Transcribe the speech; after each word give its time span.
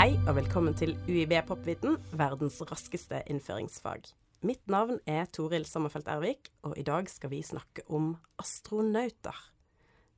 Hei 0.00 0.14
og 0.30 0.38
velkommen 0.38 0.72
til 0.72 0.94
UiB 1.10 1.34
Popviten, 1.44 1.98
verdens 2.16 2.54
raskeste 2.64 3.18
innføringsfag. 3.28 4.06
Mitt 4.48 4.62
navn 4.72 4.96
er 5.04 5.26
Toril 5.28 5.66
Sommerfelt 5.68 6.06
Ervik, 6.08 6.48
og 6.64 6.72
i 6.80 6.84
dag 6.88 7.04
skal 7.12 7.28
vi 7.34 7.42
snakke 7.44 7.84
om 7.92 8.14
astronauter. 8.40 9.36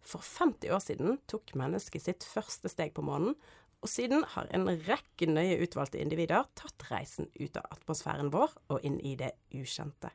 For 0.06 0.22
50 0.22 0.70
år 0.70 0.84
siden 0.84 1.18
tok 1.26 1.50
mennesket 1.58 2.04
sitt 2.04 2.22
første 2.22 2.70
steg 2.70 2.94
på 2.94 3.02
månen, 3.02 3.34
og 3.82 3.90
siden 3.90 4.22
har 4.36 4.46
en 4.54 4.70
rekke 4.86 5.26
nøye 5.26 5.58
utvalgte 5.66 5.98
individer 5.98 6.46
tatt 6.54 6.86
reisen 6.92 7.26
ut 7.40 7.58
av 7.58 7.66
atmosfæren 7.74 8.30
vår 8.30 8.54
og 8.70 8.86
inn 8.86 9.02
i 9.02 9.16
det 9.18 9.32
ukjente. 9.50 10.14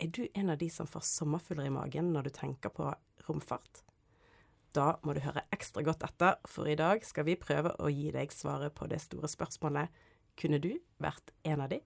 Er 0.00 0.08
du 0.08 0.24
en 0.32 0.56
av 0.56 0.56
de 0.64 0.72
som 0.72 0.88
får 0.88 1.04
sommerfugler 1.04 1.68
i 1.68 1.76
magen 1.76 2.14
når 2.16 2.30
du 2.30 2.36
tenker 2.40 2.72
på 2.72 2.88
romfart? 3.28 3.84
Da 4.76 4.94
må 5.02 5.14
du 5.16 5.22
høre 5.24 5.42
ekstra 5.54 5.82
godt 5.82 6.04
etter, 6.06 6.36
for 6.46 6.68
i 6.70 6.76
dag 6.78 7.02
skal 7.06 7.26
vi 7.26 7.38
prøve 7.38 7.72
å 7.82 7.90
gi 7.90 8.12
deg 8.14 8.30
svaret 8.34 8.74
på 8.76 8.86
det 8.90 9.00
store 9.02 9.30
spørsmålet 9.30 9.90
Kunne 10.38 10.60
du 10.62 10.72
vært 11.02 11.32
en 11.44 11.64
av 11.64 11.72
de? 11.72 11.80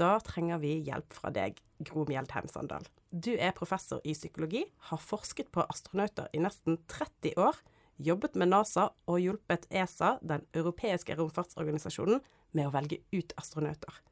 Da 0.00 0.16
trenger 0.24 0.58
vi 0.58 0.72
hjelp 0.82 1.12
fra 1.14 1.30
deg, 1.30 1.60
Gro 1.84 2.02
Mjeldheim 2.08 2.48
Sandal. 2.50 2.88
Du 3.12 3.30
er 3.36 3.54
professor 3.54 4.00
i 4.02 4.14
psykologi, 4.16 4.64
har 4.88 4.98
forsket 4.98 5.52
på 5.54 5.62
astronauter 5.70 6.32
i 6.34 6.40
nesten 6.42 6.80
30 6.90 7.38
år, 7.38 7.60
jobbet 8.02 8.34
med 8.34 8.50
NASA 8.50 8.88
og 9.06 9.20
hjulpet 9.22 9.68
ESA, 9.70 10.16
den 10.22 10.48
europeiske 10.56 11.14
romfartsorganisasjonen, 11.20 12.24
med 12.54 12.66
å 12.66 12.74
velge 12.74 13.04
ut 13.14 13.36
astronauter. 13.38 14.02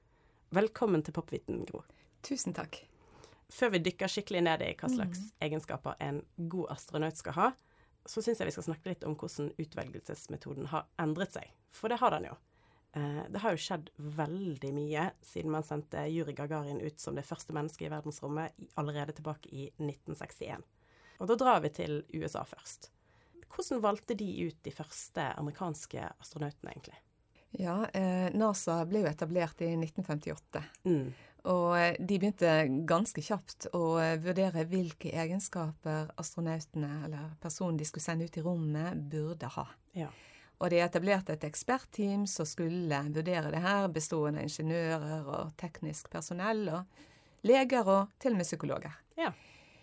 Velkommen 0.54 1.02
til 1.02 1.16
Popviten, 1.18 1.64
Gro. 1.66 1.82
Tusen 2.22 2.54
takk. 2.54 2.84
Før 3.52 3.74
vi 3.74 3.82
dykker 3.84 4.08
skikkelig 4.10 4.40
ned 4.46 4.64
i 4.64 4.72
hva 4.80 4.88
slags 4.88 5.26
mm. 5.26 5.34
egenskaper 5.46 5.98
en 6.00 6.22
god 6.52 6.72
astronaut 6.72 7.18
skal 7.18 7.36
ha, 7.36 7.50
så 8.08 8.22
syns 8.24 8.40
jeg 8.40 8.48
vi 8.48 8.54
skal 8.54 8.66
snakke 8.70 8.90
litt 8.90 9.04
om 9.06 9.14
hvordan 9.18 9.52
utvelgelsesmetoden 9.60 10.70
har 10.72 10.88
endret 11.02 11.36
seg. 11.36 11.52
For 11.72 11.92
det 11.92 12.00
har 12.00 12.14
den 12.16 12.30
jo. 12.30 12.38
Eh, 12.96 13.20
det 13.32 13.42
har 13.44 13.54
jo 13.54 13.60
skjedd 13.60 13.92
veldig 13.96 14.72
mye 14.76 15.04
siden 15.24 15.52
man 15.54 15.66
sendte 15.66 16.06
Juri 16.12 16.34
Gagarin 16.36 16.82
ut 16.82 17.00
som 17.00 17.16
det 17.16 17.26
første 17.28 17.54
mennesket 17.56 17.86
i 17.88 17.92
verdensrommet 17.92 18.56
allerede 18.80 19.14
tilbake 19.16 19.52
i 19.52 19.68
1961. 19.76 20.66
Og 21.20 21.30
da 21.30 21.38
drar 21.38 21.62
vi 21.62 21.70
til 21.76 22.02
USA 22.16 22.42
først. 22.48 22.90
Hvordan 23.52 23.82
valgte 23.84 24.16
de 24.16 24.28
ut 24.48 24.58
de 24.64 24.72
første 24.72 25.28
amerikanske 25.36 26.08
astronautene, 26.18 26.72
egentlig? 26.72 26.98
Ja, 27.60 27.82
eh, 27.92 28.30
NASA 28.34 28.80
ble 28.88 29.02
jo 29.04 29.10
etablert 29.10 29.60
i 29.60 29.74
1958. 29.76 30.62
Mm. 30.88 31.12
Og 31.52 31.78
eh, 31.78 31.96
de 31.98 32.18
begynte 32.18 32.50
ganske 32.88 33.22
kjapt 33.24 33.68
å 33.76 33.96
eh, 34.00 34.16
vurdere 34.22 34.64
hvilke 34.70 35.10
egenskaper 35.10 36.12
astronautene, 36.20 36.92
eller 37.06 37.32
personen 37.42 37.80
de 37.80 37.88
skulle 37.88 38.04
sende 38.04 38.28
ut 38.28 38.38
i 38.38 38.44
rommet, 38.44 38.98
burde 39.12 39.50
ha. 39.56 39.66
Ja. 39.98 40.08
Og 40.62 40.70
de 40.70 40.78
etablerte 40.78 41.34
et 41.34 41.44
ekspertteam 41.44 42.24
som 42.30 42.46
skulle 42.46 43.00
vurdere 43.10 43.50
det 43.50 43.62
her, 43.64 43.88
bestående 43.92 44.40
av 44.40 44.46
ingeniører 44.46 45.26
og 45.26 45.56
teknisk 45.58 46.12
personell, 46.12 46.68
og 46.70 47.48
leger 47.48 47.88
og 47.90 48.14
til 48.22 48.36
og 48.36 48.38
med 48.38 48.46
psykologer. 48.46 48.94
Ja. 49.18 49.32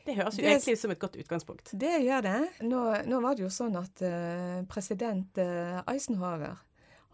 Det 0.05 0.15
høres 0.15 0.39
jo 0.39 0.45
det, 0.45 0.53
egentlig 0.55 0.77
som 0.79 0.93
et 0.93 1.01
godt 1.01 1.19
utgangspunkt. 1.19 1.73
Det 1.77 1.91
gjør 2.01 2.23
det. 2.25 2.37
Nå, 2.65 2.79
nå 3.05 3.19
var 3.21 3.35
det 3.35 3.43
jo 3.43 3.51
sånn 3.53 3.75
at 3.77 4.01
uh, 4.01 4.63
president 4.71 5.37
uh, 5.43 5.83
Eisenhower 5.91 6.55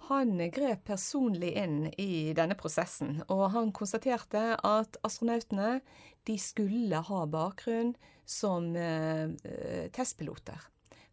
han 0.07 0.37
grep 0.53 0.85
personlig 0.85 1.53
inn 1.57 1.87
i 2.01 2.33
denne 2.37 2.57
prosessen, 2.59 3.21
og 3.27 3.49
han 3.55 3.73
konstaterte 3.75 4.55
at 4.55 4.99
astronautene 5.05 5.79
de 6.25 6.37
skulle 6.41 7.01
ha 7.07 7.25
bakgrunn 7.29 7.93
som 8.25 8.71
eh, 8.77 9.29
testpiloter 9.93 10.61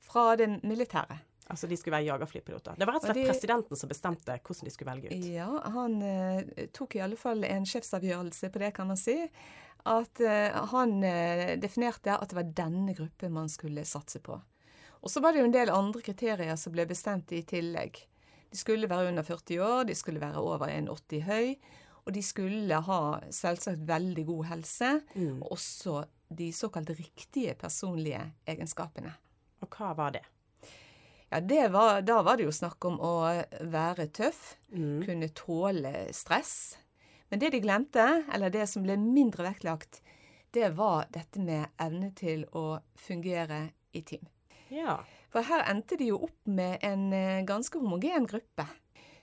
fra 0.01 0.33
det 0.37 0.49
militære. 0.63 1.19
Altså 1.53 1.67
de 1.67 1.77
skulle 1.77 1.97
være 1.97 2.07
jagerflypiloter. 2.07 2.77
Det 2.79 2.87
var 2.87 2.97
rett 2.97 3.05
og 3.05 3.11
slett 3.11 3.19
de, 3.19 3.25
presidenten 3.29 3.79
som 3.79 3.91
bestemte 3.91 4.37
hvordan 4.39 4.69
de 4.69 4.73
skulle 4.73 4.93
velge 4.95 5.11
ut. 5.11 5.27
Ja, 5.35 5.49
han 5.75 5.99
eh, 6.07 6.69
tok 6.73 6.97
i 6.97 7.03
alle 7.05 7.19
fall 7.21 7.45
en 7.45 7.67
sjefsavgjørelse 7.69 8.49
på 8.53 8.63
det, 8.63 8.71
kan 8.77 8.89
man 8.89 9.01
si. 9.01 9.19
At 9.89 10.23
eh, 10.23 10.55
han 10.73 10.95
eh, 11.05 11.59
definerte 11.61 12.15
at 12.15 12.31
det 12.31 12.39
var 12.39 12.55
denne 12.63 12.95
gruppen 12.97 13.35
man 13.35 13.53
skulle 13.53 13.85
satse 13.89 14.23
på. 14.25 14.39
Og 15.03 15.11
så 15.11 15.21
var 15.21 15.35
det 15.35 15.43
jo 15.43 15.51
en 15.51 15.57
del 15.57 15.75
andre 15.75 16.01
kriterier 16.07 16.57
som 16.57 16.73
ble 16.73 16.87
bestemt 16.89 17.35
i 17.35 17.43
tillegg. 17.43 17.99
De 18.53 18.59
skulle 18.61 18.89
være 18.91 19.09
under 19.09 19.25
40 19.25 19.63
år, 19.65 19.87
de 19.89 19.95
skulle 19.97 20.21
være 20.21 20.41
over 20.41 20.69
1,80 20.69 21.25
høy, 21.25 21.55
og 22.05 22.13
de 22.15 22.23
skulle 22.23 22.81
ha 22.87 23.01
selvsagt 23.33 23.87
veldig 23.89 24.27
god 24.29 24.45
helse, 24.51 24.91
mm. 25.15 25.41
og 25.43 25.55
også 25.57 26.03
de 26.33 26.51
såkalt 26.53 26.91
riktige 26.99 27.55
personlige 27.59 28.21
egenskapene. 28.49 29.15
Og 29.63 29.73
hva 29.77 29.93
var 29.97 30.17
det? 30.17 30.25
Ja, 31.33 31.41
var, 31.73 32.03
Da 32.03 32.21
var 32.23 32.37
det 32.37 32.45
jo 32.45 32.53
snakk 32.53 32.85
om 32.85 32.99
å 33.01 33.15
være 33.73 34.11
tøff, 34.13 34.57
mm. 34.69 35.03
kunne 35.07 35.29
tåle 35.33 35.95
stress. 36.13 36.77
Men 37.31 37.41
det 37.41 37.55
de 37.55 37.63
glemte, 37.65 38.05
eller 38.33 38.53
det 38.53 38.67
som 38.69 38.85
ble 38.85 38.99
mindre 39.01 39.47
vektlagt, 39.47 40.03
det 40.53 40.75
var 40.77 41.07
dette 41.09 41.41
med 41.41 41.71
evne 41.81 42.11
til 42.13 42.45
å 42.53 42.83
fungere 43.01 43.71
i 43.97 44.03
team. 44.05 44.29
Ja. 44.69 44.99
For 45.33 45.49
her 45.49 45.65
endte 45.71 45.97
de 45.97 46.11
jo 46.11 46.19
opp 46.29 46.49
med 46.49 46.83
en 46.85 47.07
eh, 47.17 47.45
ganske 47.49 47.81
homogen 47.81 48.27
gruppe 48.29 48.67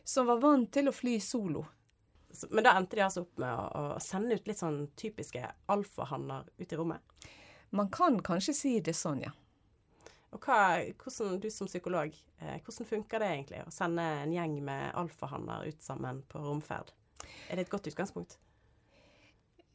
som 0.04 0.26
var 0.26 0.40
vant 0.42 0.72
til 0.74 0.90
å 0.90 0.96
fly 0.96 1.20
solo. 1.22 1.68
Men 2.50 2.66
da 2.66 2.74
endte 2.78 2.98
de 2.98 3.04
altså 3.06 3.26
opp 3.26 3.38
med 3.42 3.54
å, 3.54 3.84
å 3.96 4.02
sende 4.02 4.38
ut 4.38 4.50
litt 4.50 4.62
sånn 4.62 4.88
typiske 4.98 5.44
alfahanner 5.70 6.48
ut 6.58 6.74
i 6.74 6.80
rommet? 6.80 7.30
Man 7.78 7.92
kan 7.94 8.18
kanskje 8.26 8.56
si 8.58 8.74
det 8.82 8.96
sånn, 8.98 9.22
ja. 9.28 9.34
Og 10.34 10.46
hva, 10.46 10.82
hvordan, 11.02 11.40
du 11.42 11.50
som 11.54 11.70
psykolog, 11.70 12.14
eh, 12.42 12.58
hvordan 12.66 12.90
funker 12.90 13.22
det 13.22 13.30
egentlig 13.34 13.64
å 13.66 13.74
sende 13.74 14.06
en 14.24 14.34
gjeng 14.34 14.60
med 14.66 14.92
alfahanner 14.98 15.70
ut 15.70 15.82
sammen 15.86 16.22
på 16.30 16.42
romferd? 16.42 16.94
Er 17.50 17.58
det 17.58 17.68
et 17.68 17.74
godt 17.74 17.90
utgangspunkt? 17.90 18.38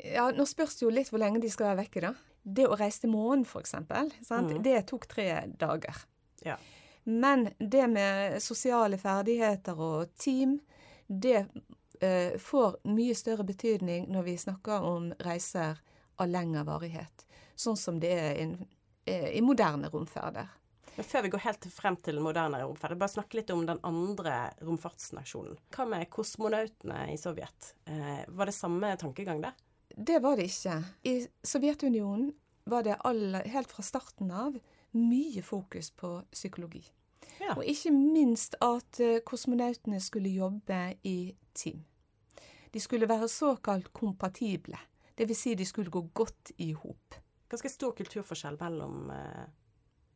Ja, 0.03 0.28
Nå 0.34 0.47
spørs 0.51 0.78
det 0.78 0.87
jo 0.87 0.95
litt 0.95 1.11
hvor 1.12 1.22
lenge 1.22 1.43
de 1.43 1.51
skal 1.51 1.71
være 1.71 1.84
vekke, 1.84 2.03
da. 2.09 2.12
Det 2.43 2.66
å 2.69 2.78
reise 2.78 3.05
til 3.05 3.15
månen, 3.15 3.47
f.eks., 3.47 3.77
mm. 3.78 4.59
det 4.66 4.81
tok 4.91 5.06
tre 5.11 5.28
dager. 5.59 6.03
Ja. 6.44 6.59
Men 7.05 7.49
det 7.59 7.87
med 7.93 8.38
sosiale 8.43 8.99
ferdigheter 9.00 9.81
og 9.81 10.15
team, 10.16 10.59
det 11.06 11.43
eh, 12.00 12.38
får 12.41 12.78
mye 12.88 13.16
større 13.19 13.44
betydning 13.44 14.09
når 14.12 14.28
vi 14.31 14.38
snakker 14.41 14.87
om 14.88 15.10
reiser 15.25 15.83
av 16.16 16.31
lengre 16.31 16.65
varighet. 16.65 17.27
Sånn 17.54 17.77
som 17.77 17.99
det 18.00 18.15
er 18.16 18.41
in, 18.41 18.56
Eh, 19.04 19.28
i 19.28 19.41
moderne 19.41 19.88
romferder. 19.88 20.49
Men 20.97 21.04
Før 21.04 21.22
vi 21.22 21.28
går 21.28 21.43
helt 21.44 21.66
frem 21.75 21.97
til 22.00 22.21
moderne 22.22 22.62
romferder, 22.62 22.97
bare 22.97 23.12
snakke 23.16 23.41
litt 23.41 23.50
om 23.53 23.65
den 23.66 23.81
andre 23.84 24.54
romfartsnasjonen. 24.65 25.59
Hva 25.75 25.87
med 25.91 26.09
kosmonautene 26.12 27.09
i 27.12 27.19
Sovjet? 27.21 27.75
Eh, 27.84 28.22
var 28.28 28.49
det 28.49 28.56
samme 28.56 28.94
tankegang 28.97 29.43
der? 29.43 29.59
Det 29.94 30.21
var 30.22 30.38
det 30.38 30.49
ikke. 30.49 30.78
I 31.03 31.27
Sovjetunionen 31.44 32.33
var 32.71 32.87
det 32.87 32.97
alle, 33.04 33.43
helt 33.50 33.75
fra 33.75 33.84
starten 33.84 34.31
av 34.31 34.56
mye 34.94 35.43
fokus 35.43 35.91
på 35.91 36.16
psykologi. 36.32 36.84
Ja. 37.41 37.56
Og 37.56 37.65
ikke 37.66 37.91
minst 37.94 38.56
at 38.62 39.00
eh, 39.03 39.21
kosmonautene 39.27 40.00
skulle 40.00 40.31
jobbe 40.31 40.81
i 41.05 41.34
team. 41.55 41.84
De 42.75 42.81
skulle 42.81 43.09
være 43.09 43.28
såkalt 43.28 43.93
kompatible. 43.93 44.78
Dvs. 45.19 45.38
Si 45.38 45.54
de 45.54 45.66
skulle 45.66 45.91
gå 45.91 46.00
godt 46.15 46.53
i 46.59 46.72
hop 46.72 47.25
ganske 47.54 47.69
stor 47.69 47.94
kulturforskjell 47.97 48.56
mellom 48.60 49.10
eh, 49.10 49.44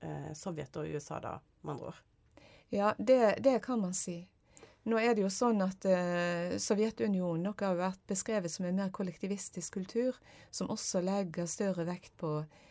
eh, 0.01 0.33
Sovjet 0.35 0.77
og 0.77 0.89
USA, 0.89 1.21
da, 1.23 1.37
med 1.63 1.77
andre 1.77 1.93
ord. 1.93 2.03
Ja, 2.69 2.95
det, 2.99 3.39
det, 3.45 3.61
kan 3.65 3.81
man 3.81 3.95
si. 3.95 4.21
Nå 4.89 4.99
er 5.01 5.15
det 5.15 5.25
jo 5.25 5.31
sånn 5.33 5.63
at 5.65 5.87
eh, 5.89 6.57
Sovjetunionen 6.61 7.47
nok 7.49 7.65
har 7.65 7.79
vært 7.79 8.03
beskrevet 8.11 8.53
som 8.53 8.67
en 8.69 8.81
mer 8.81 8.91
kollektivistisk 8.95 9.79
kultur, 9.79 10.19
som 10.51 10.71
også 10.73 11.03
legger 11.05 11.49
større 11.51 11.87
vekt 11.89 12.17
på 12.21 12.41
eh, 12.43 12.67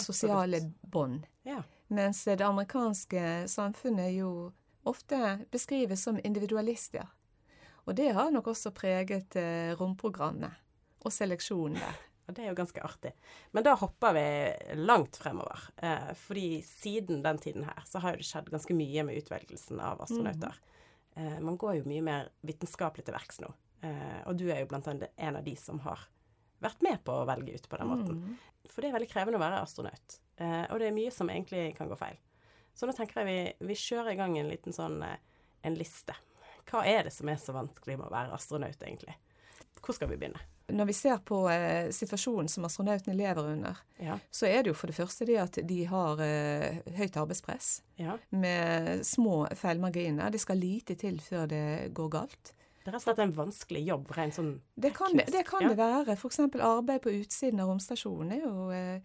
sosiale 0.00 0.58
bånd. 0.82 1.26
Ja. 1.46 1.62
Mens 1.92 2.24
det 2.24 2.40
amerikanske 2.40 3.44
samfunnet 3.48 4.14
jo 4.16 4.52
ofte 4.82 5.44
beskrives 5.50 6.02
som 6.02 6.20
individualister. 6.24 7.06
Og 7.84 7.94
det 7.98 8.12
har 8.14 8.30
nok 8.30 8.52
også 8.52 8.72
preget 8.74 9.36
eh, 9.36 9.74
romprogrammet 9.78 10.58
og 11.02 11.12
seleksjonen 11.12 11.80
der. 11.80 12.00
Og 12.30 12.36
det 12.36 12.44
er 12.44 12.52
jo 12.52 12.58
ganske 12.60 12.82
artig. 12.86 13.10
Men 13.50 13.64
da 13.66 13.72
hopper 13.74 14.14
vi 14.14 14.26
langt 14.78 15.16
fremover. 15.18 15.58
Eh, 15.82 16.12
fordi 16.14 16.62
siden 16.62 17.18
den 17.24 17.40
tiden 17.42 17.64
her 17.66 17.82
så 17.84 17.98
har 17.98 18.14
jo 18.14 18.22
det 18.22 18.28
skjedd 18.28 18.52
ganske 18.52 18.76
mye 18.78 19.02
med 19.08 19.18
utvelgelsen 19.18 19.80
av 19.82 20.04
astronauter. 20.04 20.54
Mm. 20.62 21.26
Eh, 21.26 21.40
man 21.42 21.58
går 21.58 21.80
jo 21.80 21.88
mye 21.90 22.04
mer 22.06 22.30
vitenskapelig 22.46 23.08
til 23.08 23.16
verks 23.18 23.42
nå. 23.42 23.50
Eh, 23.82 24.20
og 24.30 24.38
du 24.38 24.46
er 24.52 24.62
jo 24.62 24.70
blant 24.70 24.86
annet 24.86 25.10
en 25.18 25.40
av 25.40 25.42
de 25.44 25.56
som 25.58 25.82
har 25.82 26.06
vært 26.62 26.84
med 26.84 27.02
på 27.04 27.14
å 27.20 27.26
velge 27.28 27.56
ut 27.56 27.68
på 27.68 27.80
den 27.80 27.90
måten. 27.90 28.20
Mm. 28.22 28.68
For 28.70 28.82
det 28.82 28.90
er 28.90 28.96
veldig 28.96 29.10
krevende 29.10 29.40
å 29.40 29.42
være 29.42 29.62
astronaut. 29.62 30.18
Eh, 30.38 30.64
og 30.68 30.78
det 30.80 30.88
er 30.88 30.96
mye 30.96 31.14
som 31.14 31.30
egentlig 31.32 31.72
kan 31.78 31.90
gå 31.90 31.98
feil. 32.00 32.20
Så 32.72 32.88
nå 32.88 32.94
tenker 32.96 33.20
jeg 33.20 33.28
vi, 33.28 33.68
vi 33.68 33.78
kjører 33.78 34.14
i 34.14 34.20
gang 34.20 34.38
en 34.38 34.48
liten 34.50 34.74
sånn 34.74 35.02
eh, 35.06 35.18
en 35.66 35.76
liste. 35.78 36.16
Hva 36.70 36.84
er 36.86 37.06
det 37.06 37.14
som 37.14 37.28
er 37.30 37.42
så 37.42 37.54
vanskelig 37.54 37.98
med 37.98 38.08
å 38.08 38.14
være 38.14 38.34
astronaut, 38.36 38.78
egentlig? 38.80 39.14
Hvor 39.82 39.96
skal 39.98 40.10
vi 40.12 40.18
begynne? 40.18 40.42
når 40.72 40.88
vi 40.88 40.94
ser 40.96 41.18
på 41.26 41.38
eh, 41.50 41.90
situasjonen 41.92 42.48
som 42.48 42.64
astronautene 42.64 43.16
lever 43.16 43.50
under, 43.52 43.76
Ja. 43.98 44.18
så 44.30 44.46
er 44.46 44.62
det 44.62 44.72
jo 44.72 44.78
for 44.78 44.86
det 44.86 44.96
første 44.96 45.26
det 45.28 45.38
at 45.40 45.58
de 45.68 45.84
har 45.84 46.20
eh, 46.24 46.80
høyt 46.96 47.16
arbeidspress 47.16 47.82
ja. 48.00 48.16
med 48.30 49.04
små 49.06 49.46
feilmarginer. 49.58 50.30
Det 50.30 50.40
skal 50.40 50.62
lite 50.62 50.96
til 50.98 51.20
før 51.20 51.46
det 51.50 51.92
går 51.94 52.08
galt. 52.08 52.54
Det 52.84 52.90
er 52.94 52.98
rett 52.98 53.18
en 53.22 53.32
vanskelig 53.32 53.84
jobb, 53.86 54.08
rent 54.16 54.34
sånn 54.34 54.60
Det 54.78 54.92
kan 54.94 55.14
det, 55.16 55.26
det, 55.30 55.44
kan 55.46 55.62
ja. 55.62 55.68
det 55.68 55.76
være. 55.78 56.16
F.eks. 56.16 56.38
arbeid 56.60 57.02
på 57.02 57.12
utsiden 57.20 57.60
av 57.60 57.68
romstasjonen 57.68 58.40
jo, 58.42 58.70
eh, 58.70 59.00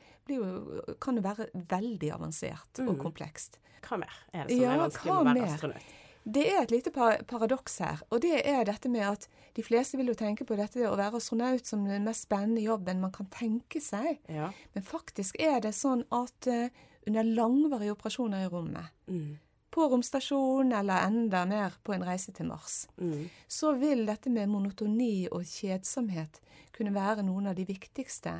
kan 0.99 1.15
jo 1.15 1.21
være 1.21 1.47
veldig 1.53 2.11
avansert 2.15 2.79
og 2.81 2.95
Mm. 2.97 3.01
komplekst. 3.03 3.59
Hva 3.81 3.97
mer 3.99 4.09
er 4.33 4.47
det 4.47 4.51
som 4.57 4.61
Ja, 4.61 4.71
er 4.73 4.89
vanskelig 4.89 5.05
med 5.05 5.21
å 5.21 5.23
være 5.25 5.33
mer? 5.41 5.53
astronaut? 5.53 5.83
Det 6.29 6.45
er 6.51 6.61
et 6.63 6.71
lite 6.71 6.91
pa- 6.91 7.21
paradoks 7.23 7.77
her, 7.79 8.01
og 8.11 8.19
det 8.21 8.41
er 8.45 8.65
dette 8.65 8.89
med 8.89 9.01
at 9.01 9.27
de 9.55 9.61
fleste 9.63 9.95
vil 9.95 10.07
jo 10.07 10.13
tenke 10.13 10.43
på 10.45 10.57
dette 10.57 10.75
å 10.83 10.97
være 10.97 11.15
astronaut 11.15 11.65
som 11.65 11.85
den 11.87 12.03
mest 12.03 12.27
spennende 12.27 12.61
jobben 12.61 12.99
man 12.99 13.11
kan 13.11 13.27
tenke 13.27 13.79
seg. 13.79 14.19
Ja. 14.27 14.51
Men 14.75 14.83
faktisk 14.83 15.35
er 15.39 15.61
det 15.61 15.71
sånn 15.73 16.03
at 16.11 16.47
eh, 16.47 16.69
under 17.07 17.23
langvarige 17.23 17.95
operasjoner 17.95 18.43
i 18.45 18.49
rommet, 18.49 18.89
Mm. 19.07 19.37
På 19.77 19.85
romstasjonen 19.91 20.73
eller 20.79 21.05
enda 21.05 21.43
mer 21.45 21.75
på 21.85 21.93
en 21.93 22.03
reise 22.07 22.31
til 22.33 22.47
Mars, 22.49 22.87
Mm. 22.97 23.29
så 23.47 23.75
vil 23.77 24.05
dette 24.07 24.29
med 24.33 24.49
monotoni 24.49 25.27
og 25.31 25.43
kjedsomhet 25.45 26.39
kunne 26.73 26.93
være 26.95 27.21
noen 27.23 27.47
av 27.51 27.55
de 27.55 27.65
viktigste 27.65 28.33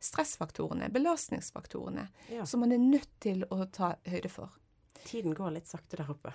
stressfaktorene, 0.00 0.88
belastningsfaktorene, 0.92 2.08
Ja. 2.30 2.44
som 2.46 2.60
man 2.60 2.72
er 2.72 2.78
nødt 2.78 3.08
til 3.20 3.44
å 3.50 3.64
ta 3.72 3.94
høyde 4.06 4.28
for. 4.30 4.48
Tiden 5.04 5.34
går 5.34 5.50
litt 5.54 5.66
sakte 5.66 5.96
der 5.96 6.06
oppe. 6.10 6.32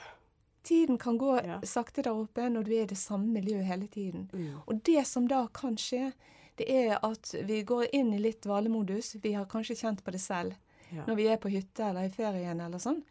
Tiden 0.63 0.97
kan 0.97 1.18
gå 1.18 1.44
Ja. 1.45 1.59
sakte 1.63 2.04
der 2.04 2.12
oppe 2.13 2.50
når 2.50 2.63
du 2.65 2.71
er 2.71 2.83
i 2.83 2.86
det 2.86 2.97
samme 2.97 3.31
miljøet 3.33 3.65
hele 3.65 3.88
tiden. 3.88 4.30
Mm. 4.33 4.62
Og 4.68 4.83
det 4.83 5.07
som 5.07 5.27
da 5.27 5.47
kan 5.47 5.75
skje, 5.77 6.13
det 6.57 6.69
er 6.69 7.00
at 7.04 7.31
vi 7.45 7.63
går 7.63 7.88
inn 7.94 8.13
i 8.13 8.19
litt 8.19 8.42
dvalemodus. 8.42 9.15
Vi 9.21 9.33
har 9.33 9.45
kanskje 9.45 9.75
kjent 9.80 10.04
på 10.04 10.12
det 10.12 10.21
selv 10.21 10.54
Ja. 10.92 11.06
når 11.06 11.15
vi 11.15 11.27
er 11.27 11.38
på 11.38 11.50
hytte 11.50 11.80
eller 11.89 12.01
i 12.06 12.09
ferien 12.09 12.59
eller 12.62 12.77
sånn. 12.77 13.04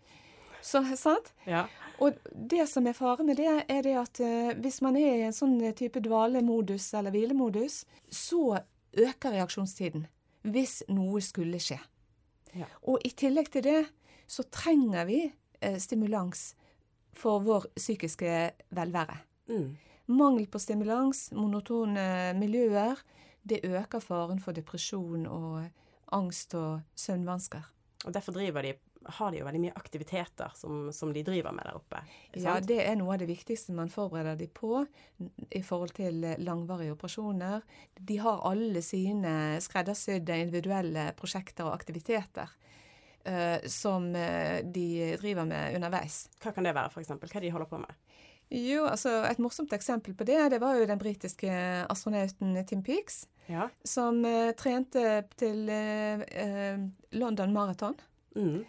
Så, 0.63 0.83
sant? 0.97 1.33
ja. 1.47 1.67
Og 2.01 2.17
det 2.33 2.65
som 2.71 2.87
er 2.89 2.97
faren 2.97 3.29
med 3.29 3.37
det, 3.37 3.49
er 3.69 3.83
det 3.85 3.95
at 4.01 4.21
eh, 4.25 4.53
hvis 4.57 4.81
man 4.85 4.97
er 4.97 5.19
i 5.19 5.25
en 5.27 5.37
sånn 5.37 5.59
type 5.77 6.01
dvalemodus 6.01 6.89
eller 6.97 7.13
hvilemodus, 7.13 7.83
så 8.09 8.63
øker 8.97 9.37
reaksjonstiden. 9.37 10.07
Hvis 10.49 10.81
noe 10.89 11.21
skulle 11.21 11.61
skje. 11.61 11.77
Ja. 12.57 12.67
Og 12.89 13.05
i 13.05 13.13
tillegg 13.13 13.51
til 13.53 13.67
det 13.67 13.83
så 14.31 14.47
trenger 14.49 15.05
vi 15.11 15.21
eh, 15.61 15.77
stimulans 15.83 16.55
for 17.17 17.43
vår 17.45 17.69
psykiske 17.77 18.35
velvære. 18.77 19.19
Mm. 19.51 19.69
Mangel 20.11 20.47
på 20.51 20.59
stimulans, 20.59 21.29
monotone 21.37 22.33
miljøer, 22.39 22.99
det 23.43 23.61
øker 23.67 24.03
faren 24.03 24.41
for 24.43 24.57
depresjon 24.57 25.27
og 25.27 25.67
angst 26.17 26.55
og 26.59 26.81
søvnvansker. 26.99 27.67
Og 28.07 28.15
derfor 28.15 28.33
driver 28.33 28.65
de, 28.65 28.75
har 29.05 29.31
de 29.33 29.41
jo 29.41 29.47
veldig 29.47 29.63
mye 29.63 29.77
aktiviteter 29.79 30.53
som, 30.55 30.91
som 30.93 31.13
de 31.15 31.23
driver 31.25 31.55
med 31.57 31.65
der 31.67 31.79
oppe. 31.79 32.03
Ja, 32.37 32.59
det 32.61 32.83
er 32.85 32.99
noe 33.01 33.15
av 33.15 33.23
det 33.23 33.31
viktigste 33.31 33.75
man 33.77 33.93
forbereder 33.93 34.37
de 34.37 34.49
på 34.53 34.83
i 35.57 35.63
forhold 35.65 35.95
til 35.97 36.25
langvarige 36.45 36.95
operasjoner. 36.97 37.65
De 37.97 38.19
har 38.21 38.45
alle 38.51 38.83
sine 38.85 39.61
skreddersydde 39.65 40.41
individuelle 40.47 41.11
prosjekter 41.19 41.69
og 41.69 41.77
aktiviteter 41.79 42.57
Uh, 43.21 43.61
som 43.69 44.07
eh, 44.17 44.63
de 44.65 45.11
driver 45.21 45.45
med 45.45 45.75
underveis. 45.77 46.23
Hva 46.41 46.55
kan 46.57 46.65
det 46.65 46.73
være, 46.73 47.03
eksempel? 47.03 47.29
Hva 47.29 47.43
de 47.45 47.51
holder 47.53 47.69
på 47.69 47.77
med? 47.83 47.99
Jo, 48.51 48.87
altså 48.91 49.13
Et 49.29 49.39
morsomt 49.39 49.75
eksempel 49.77 50.15
på 50.17 50.25
det, 50.25 50.39
det 50.55 50.59
var 50.63 50.79
jo 50.79 50.87
den 50.89 50.99
britiske 50.99 51.51
astronauten 51.93 52.57
Tim 52.67 52.83
Peaks. 52.83 53.27
Ja. 53.51 53.69
som 53.85 54.23
uh, 54.25 54.53
trente 54.55 55.25
til 55.41 55.65
uh, 55.67 56.23
eh, 56.23 56.79
London 57.19 57.53
Marathon. 57.53 57.97
Mm. 58.37 58.63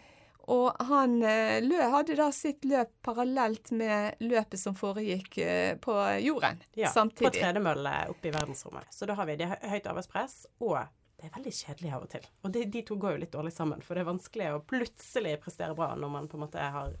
Og 0.50 0.80
han 0.88 1.20
eh, 1.22 1.60
lø, 1.62 1.78
hadde 1.92 2.16
da 2.18 2.30
sitt 2.34 2.64
løp 2.66 2.90
parallelt 3.06 3.70
med 3.78 4.18
løpet 4.24 4.58
som 4.60 4.74
foregikk 4.78 5.38
eh, 5.42 5.76
på 5.82 5.94
jorden 6.24 6.58
ja. 6.74 6.88
På 6.88 6.94
samtidig. 6.96 7.36
tredemølle 7.38 7.94
oppe 8.10 8.30
i 8.30 8.34
verdensrommet. 8.34 8.90
Så 8.90 9.06
da 9.06 9.16
har 9.18 9.28
vi 9.30 9.38
det 9.38 9.50
høyt 9.52 9.86
arbeidspress, 9.86 10.42
og 10.64 10.80
det 11.22 11.28
er 11.28 11.36
veldig 11.36 11.54
kjedelig 11.54 11.94
av 11.94 12.04
og 12.08 12.10
til. 12.16 12.26
Og 12.42 12.54
de, 12.56 12.66
de 12.74 12.82
to 12.86 12.98
går 12.98 13.14
jo 13.14 13.22
litt 13.22 13.34
dårlig 13.36 13.54
sammen, 13.54 13.82
for 13.86 13.94
det 13.94 14.02
er 14.02 14.10
vanskelig 14.10 14.50
å 14.56 14.62
plutselig 14.66 15.36
prestere 15.44 15.76
bra 15.78 15.92
når 15.94 16.14
man 16.16 16.28
på 16.30 16.38
en 16.38 16.46
måte 16.48 16.70
har 16.74 16.96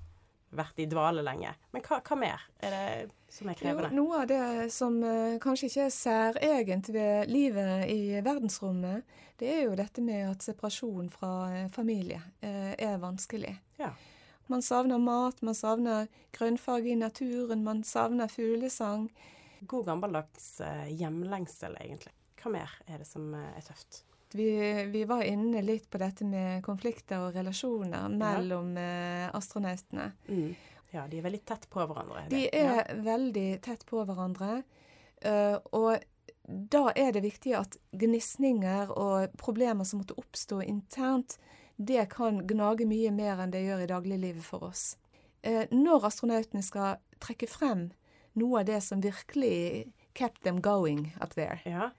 vært 0.56 0.78
i 0.82 0.86
dvale 0.90 1.24
lenge. 1.24 1.54
Men 1.72 1.84
hva, 1.86 1.98
hva 2.04 2.18
mer 2.18 2.44
er 2.60 2.74
det 2.74 2.86
som 3.32 3.48
er 3.48 3.56
Jo, 3.56 3.60
krevende? 3.62 3.90
noe 3.96 4.22
av 4.22 4.28
det 4.30 4.68
som 4.74 4.98
uh, 5.04 5.38
kanskje 5.42 5.70
ikke 5.70 5.86
er 5.86 5.94
særegent 5.96 6.90
ved 6.92 7.32
livet 7.32 7.88
i 7.92 8.20
verdensrommet, 8.24 9.08
det 9.40 9.50
er 9.50 9.62
jo 9.64 9.76
dette 9.78 10.04
med 10.04 10.28
at 10.30 10.44
separasjon 10.44 11.08
fra 11.12 11.32
uh, 11.50 11.68
familie 11.74 12.20
uh, 12.44 12.72
er 12.76 13.00
vanskelig. 13.02 13.54
Ja. 13.80 13.92
Man 14.52 14.62
savner 14.62 15.00
mat, 15.00 15.40
man 15.42 15.56
savner 15.56 16.08
grønnfarge 16.36 16.92
i 16.92 16.98
naturen, 16.98 17.64
man 17.64 17.84
savner 17.86 18.28
fuglesang. 18.28 19.08
God 19.70 19.86
gammeldags 19.86 20.56
hjemlengsel, 20.90 21.78
egentlig. 21.80 22.12
Hva 22.42 22.50
mer 22.50 22.72
er 22.90 22.98
det 23.00 23.06
som 23.06 23.30
er 23.38 23.62
tøft? 23.62 24.02
Vi, 24.34 24.50
vi 24.92 25.04
var 25.08 25.22
inne 25.22 25.62
litt 25.62 25.90
på 25.90 26.00
dette 26.00 26.24
med 26.24 26.62
konflikter 26.64 27.28
og 27.28 27.36
relasjoner 27.36 28.08
mellom 28.08 28.76
ja. 28.76 29.30
astronautene. 29.36 30.12
Mm. 30.28 30.54
Ja, 30.92 31.06
de 31.08 31.18
er 31.18 31.24
veldig 31.24 31.44
tett 31.48 31.68
på 31.72 31.84
hverandre. 31.88 32.26
De 32.28 32.46
er 32.52 32.82
ja. 32.82 32.96
veldig 33.00 33.48
tett 33.64 33.86
på 33.88 34.04
hverandre. 34.04 34.62
eh, 35.24 35.56
og 35.72 35.96
da 36.42 36.90
er 36.96 37.12
det 37.14 37.22
viktig 37.24 37.54
at 37.56 37.76
gnisninger 37.96 38.90
og 38.90 39.32
problemer 39.40 39.86
som 39.88 40.02
måtte 40.02 40.18
oppstå 40.18 40.60
internt, 40.66 41.38
det 41.76 42.10
kan 42.12 42.42
gnage 42.46 42.86
mye 42.86 43.12
mer 43.14 43.40
enn 43.40 43.54
det 43.54 43.64
gjør 43.64 43.84
i 43.84 43.90
dagliglivet 43.90 44.44
for 44.44 44.68
oss. 44.68 44.96
Eh, 45.42 45.64
når 45.70 46.08
astronautene 46.10 46.62
skal 46.62 47.00
trekke 47.22 47.48
frem 47.50 47.88
noe 48.38 48.60
av 48.60 48.68
det 48.68 48.80
som 48.84 49.02
virkelig 49.02 49.88
kept 50.18 50.42
them 50.44 50.60
going 50.60 51.12
up 51.20 51.34
there, 51.34 51.60
Ja. 51.64 51.90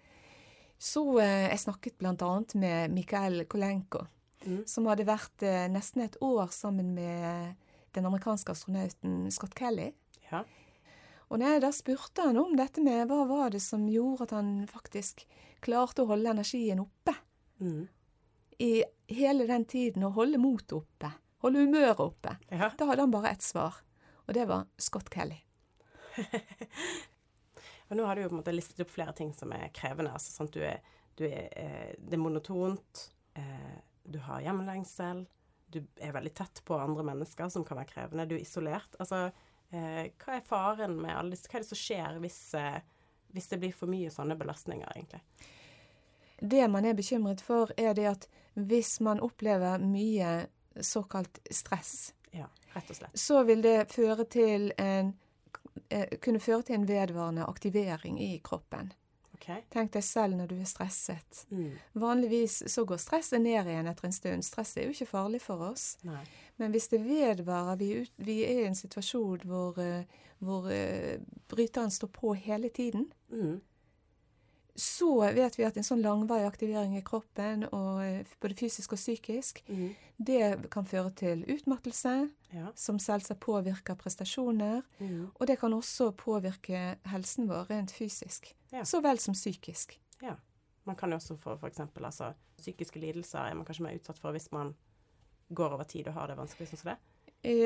Så 0.79 1.03
eh, 1.21 1.49
jeg 1.49 1.59
snakket 1.59 1.97
bl.a. 1.99 2.31
med 2.55 2.91
Mikael 2.91 3.45
Kolenko, 3.45 4.07
Mm. 4.43 4.65
som 4.67 4.83
hadde 4.91 5.05
vært 5.07 5.43
eh, 5.47 5.69
nesten 5.71 6.01
et 6.03 6.17
år 6.19 6.49
sammen 6.51 6.89
med 6.93 7.55
den 7.95 8.05
amerikanske 8.05 8.51
astronauten 8.51 9.31
Scott 9.31 9.53
Kelly. 9.55 9.93
ja. 10.31 10.43
Og 11.29 11.39
når 11.39 11.53
jeg 11.55 11.61
da 11.63 11.69
spurte 11.71 12.21
han 12.27 12.37
om 12.37 12.51
dette 12.55 12.81
med 12.83 13.07
hva 13.09 13.23
var 13.25 13.49
det 13.49 13.61
som 13.63 13.87
gjorde 13.89 14.23
at 14.27 14.31
han 14.35 14.67
faktisk 14.67 15.23
klarte 15.61 16.03
å 16.03 16.09
holde 16.11 16.29
energien 16.29 16.79
oppe 16.83 17.15
Mm. 17.61 17.87
i 18.59 18.83
hele 19.07 19.47
den 19.47 19.63
tiden, 19.65 20.03
og 20.03 20.13
holde 20.13 20.37
motet 20.37 20.73
oppe, 20.73 21.13
holde 21.41 21.63
humøret 21.63 21.99
oppe, 22.03 22.35
ja. 22.51 22.69
da 22.77 22.85
hadde 22.85 23.01
han 23.01 23.11
bare 23.11 23.31
ett 23.31 23.41
svar, 23.41 23.74
og 24.27 24.33
det 24.36 24.45
var 24.48 24.67
Scott 24.77 25.09
Kelly. 25.09 25.39
Og 27.93 27.97
nå 28.00 28.05
har 28.09 28.17
du 28.17 28.23
jo 28.23 28.29
på 28.31 28.33
en 28.33 28.39
måte 28.39 28.53
listet 28.55 28.79
opp 28.81 28.89
flere 28.89 29.13
ting 29.13 29.29
som 29.38 29.51
er 29.53 29.67
krevende. 29.69 30.09
Altså, 30.17 30.31
sant? 30.33 30.55
Du 30.55 30.63
er, 30.65 30.79
du 31.13 31.27
er, 31.27 31.51
eh, 31.51 31.91
det 32.01 32.17
er 32.17 32.21
monotont, 32.23 33.03
eh, 33.38 33.75
du 34.09 34.17
har 34.25 34.41
hjemlengsel, 34.41 35.27
du 35.69 35.77
er 36.01 36.15
veldig 36.15 36.31
tett 36.33 36.63
på 36.65 36.73
andre 36.81 37.05
mennesker 37.05 37.51
som 37.53 37.62
kan 37.67 37.77
være 37.77 37.91
krevende, 37.91 38.25
du 38.25 38.33
er 38.33 38.41
isolert. 38.41 38.97
Altså, 38.97 39.27
eh, 39.69 40.09
hva 40.09 40.39
er 40.39 40.50
faren 40.50 40.97
med 40.97 41.13
alle 41.13 41.35
disse 41.35 41.45
Hva 41.45 41.59
er 41.59 41.67
det 41.67 41.69
som 41.69 41.83
skjer 41.83 42.19
hvis, 42.25 42.41
hvis 43.38 43.53
det 43.53 43.62
blir 43.62 43.77
for 43.77 43.93
mye 43.93 44.09
sånne 44.09 44.41
belastninger, 44.41 44.89
egentlig? 44.97 45.21
Det 46.41 46.65
man 46.73 46.89
er 46.89 46.97
bekymret 46.97 47.45
for, 47.45 47.77
er 47.77 47.93
det 47.93 48.09
at 48.09 48.29
hvis 48.57 48.95
man 49.05 49.21
opplever 49.21 49.77
mye 49.85 50.47
såkalt 50.81 51.43
stress, 51.53 52.15
Ja, 52.33 52.50
rett 52.73 52.89
og 52.89 53.03
slett. 53.03 53.13
så 53.13 53.43
vil 53.45 53.62
det 53.62 53.91
føre 53.93 54.25
til 54.25 54.71
en 54.81 55.13
kunne 56.21 56.39
føre 56.39 56.62
til 56.67 56.75
en 56.79 56.88
vedvarende 56.88 57.45
aktivering 57.50 58.19
i 58.21 58.38
kroppen. 58.43 58.91
Okay. 59.43 59.65
Tenk 59.73 59.91
deg 59.91 60.03
selv 60.07 60.38
når 60.39 60.47
du 60.53 60.55
er 60.55 60.67
stresset. 60.69 61.41
Mm. 61.51 61.73
Vanligvis 62.00 62.62
så 62.71 62.85
går 62.88 63.01
stresset 63.01 63.41
ned 63.43 63.67
igjen 63.67 63.89
etter 63.91 64.07
en 64.07 64.15
stund. 64.15 64.45
Stress 64.47 64.77
er 64.77 64.88
jo 64.88 64.93
ikke 64.95 65.09
farlig 65.09 65.41
for 65.43 65.65
oss. 65.67 65.97
Nei. 66.07 66.21
Men 66.62 66.71
hvis 66.71 66.88
det 66.93 67.01
vedvarer, 67.03 67.75
vi, 67.81 67.89
ut, 68.05 68.13
vi 68.23 68.38
er 68.45 68.62
i 68.62 68.69
en 68.69 68.77
situasjon 68.77 69.43
hvor, 69.50 69.79
eh, 69.83 70.05
hvor 70.39 70.69
eh, 70.71 71.17
bryteren 71.51 71.91
står 71.91 72.13
på 72.15 72.33
hele 72.33 72.69
tiden, 72.69 73.12
Mm. 73.33 73.62
Så 74.75 75.34
vet 75.36 75.56
vi 75.60 75.63
at 75.68 75.77
en 75.77 75.84
sånn 75.86 76.01
langvarig 76.01 76.48
aktivering 76.48 76.96
i 76.98 77.01
kroppen, 77.06 77.63
eh, 77.63 78.25
både 78.42 78.56
fysisk 78.58 78.94
og 78.94 78.98
psykisk, 78.98 79.63
Mm. 79.70 79.96
det 80.24 80.70
kan 80.72 80.86
føre 80.86 81.12
til 81.15 81.44
utmattelse, 81.46 82.30
Ja. 82.53 82.72
som 82.75 82.98
selvsagt 83.00 83.39
påvirker 83.39 83.96
prestasjoner. 83.96 84.84
Mm. 85.00 85.32
Og 85.39 85.48
det 85.48 85.60
kan 85.60 85.72
også 85.74 86.12
påvirke 86.15 86.98
helsen 87.06 87.48
vår 87.48 87.65
rent 87.70 87.92
fysisk, 87.92 88.53
Ja. 88.72 88.82
så 88.84 89.01
vel 89.01 89.18
som 89.20 89.34
psykisk. 89.34 90.00
ja. 90.22 90.36
Man 90.86 90.96
kan 90.98 91.10
jo 91.12 91.15
også 91.18 91.38
få 91.38 91.53
f.eks. 91.58 91.80
Altså, 91.80 92.34
psykiske 92.58 93.00
lidelser 93.00 93.39
er 93.50 93.53
man 93.56 93.65
kanskje 93.65 93.84
mer 93.84 93.96
utsatt 93.96 94.18
for 94.20 94.32
hvis 94.34 94.51
man 94.51 94.75
går 95.53 95.72
over 95.74 95.84
tid 95.86 96.08
og 96.08 96.13
har 96.13 96.27
det 96.27 96.36
vanskelig 96.38 96.68
sånn 96.68 96.77
som 96.77 96.92
det. 96.92 96.98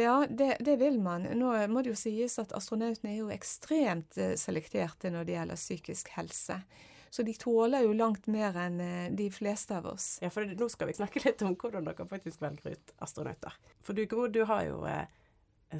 Ja, 0.03 0.25
det, 0.27 0.57
det 0.63 0.79
vil 0.79 0.99
man. 0.99 1.23
Nå 1.23 1.67
må 1.67 1.83
det 1.83 1.87
jo 1.91 1.95
sies 1.95 2.37
at 2.39 2.51
astronautene 2.53 3.11
er 3.13 3.17
jo 3.17 3.29
ekstremt 3.29 4.17
eh, 4.17 4.35
selekterte 4.35 5.09
når 5.11 5.25
det 5.25 5.33
gjelder 5.35 5.55
psykisk 5.55 6.09
helse. 6.09 6.63
Så 7.09 7.23
de 7.23 7.33
tåler 7.39 7.85
jo 7.85 7.93
langt 7.95 8.27
mer 8.31 8.57
enn 8.59 8.81
eh, 8.83 9.07
de 9.15 9.29
fleste 9.33 9.77
av 9.77 9.87
oss. 9.93 10.17
Ja, 10.21 10.31
for 10.33 10.47
nå 10.47 10.67
skal 10.71 10.89
vi 10.91 10.97
snakke 10.97 11.23
litt 11.23 11.41
om 11.45 11.55
hvordan 11.55 11.87
dere 11.87 12.07
faktisk 12.09 12.41
velger 12.43 12.75
ut 12.75 12.93
astronauter. 13.03 13.55
For 13.85 13.97
du 13.97 14.03
Gro, 14.09 14.27
du 14.27 14.43
har 14.49 14.65
jo, 14.67 14.81
eh, 14.89 15.07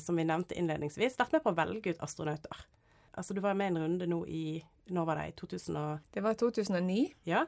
som 0.04 0.18
vi 0.20 0.28
nevnte 0.28 0.58
innledningsvis, 0.58 1.18
vært 1.20 1.36
med 1.36 1.44
på 1.46 1.54
å 1.54 1.60
velge 1.60 1.94
ut 1.94 2.04
astronauter. 2.06 2.66
Altså 3.18 3.34
du 3.34 3.42
var 3.42 3.58
med 3.58 3.72
i 3.72 3.76
en 3.76 3.82
runde 3.82 4.08
nå 4.08 4.20
i 4.30 4.46
Når 4.94 5.06
var 5.10 5.18
det? 5.20 5.24
I 5.28 5.34
2000 5.42 5.78
og 5.82 6.12
Det 6.14 6.22
var 6.24 6.36
2009. 6.40 7.14
Ja. 7.28 7.46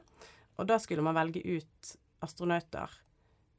Og 0.58 0.66
da 0.68 0.76
skulle 0.82 1.02
man 1.02 1.16
velge 1.16 1.40
ut 1.40 1.92
astronauter 2.20 2.90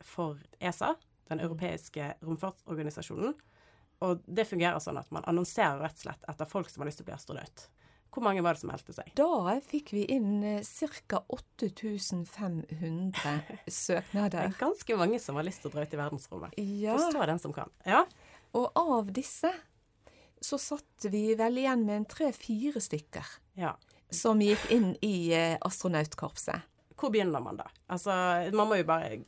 for 0.06 0.38
ESA, 0.60 0.96
den 1.30 1.40
europeiske 1.40 2.14
romfartsorganisasjonen. 2.22 3.34
Og 4.06 4.22
det 4.26 4.46
fungerer 4.50 4.82
sånn 4.82 5.00
at 5.02 5.10
man 5.14 5.26
annonserer 5.30 5.82
rett 5.82 5.98
og 5.98 6.06
slett 6.06 6.28
etter 6.30 6.50
folk 6.50 6.70
som 6.70 6.82
har 6.82 6.90
lyst 6.90 7.02
til 7.02 7.08
å 7.08 7.10
bli 7.10 7.18
astronaut. 7.18 7.66
Hvor 8.12 8.26
mange 8.26 8.44
var 8.44 8.58
det 8.58 8.64
som 8.64 8.72
meldte 8.72 8.96
seg? 8.96 9.12
Da 9.16 9.56
fikk 9.64 9.94
vi 9.96 10.04
inn 10.12 10.42
eh, 10.44 10.72
ca. 11.08 11.22
8500 11.32 13.36
Det 13.66 13.74
søknader. 13.74 14.50
er 14.50 14.58
ganske 14.60 14.98
mange 15.00 15.22
som 15.24 15.40
har 15.40 15.48
lyst 15.48 15.64
til 15.64 15.72
å 15.72 15.78
dra 15.78 15.88
ut 15.88 15.96
i 15.96 16.02
verdensrommet. 16.02 16.60
Ja, 16.60 16.98
Forstå 17.00 17.28
den 17.32 17.40
som 17.40 17.56
kan. 17.56 17.72
Ja. 17.88 18.04
og 18.58 18.72
av 18.76 19.14
disse 19.16 19.54
så 20.42 20.58
satt 20.58 21.06
vi 21.14 21.36
vel 21.38 21.60
igjen 21.62 21.86
med 21.86 22.02
en 22.02 22.10
tre-fire 22.10 22.82
stykker 22.82 23.28
ja. 23.62 23.76
som 24.10 24.42
gikk 24.42 24.72
inn 24.74 24.96
i 25.06 25.30
eh, 25.38 25.54
astronautkorpset. 25.62 26.66
Hvor 26.98 27.14
begynner 27.14 27.42
man 27.42 27.62
da? 27.62 27.68
Altså, 27.94 28.12
man 28.58 28.70
må 28.70 28.82
jo 28.82 28.88
bare 28.90 29.22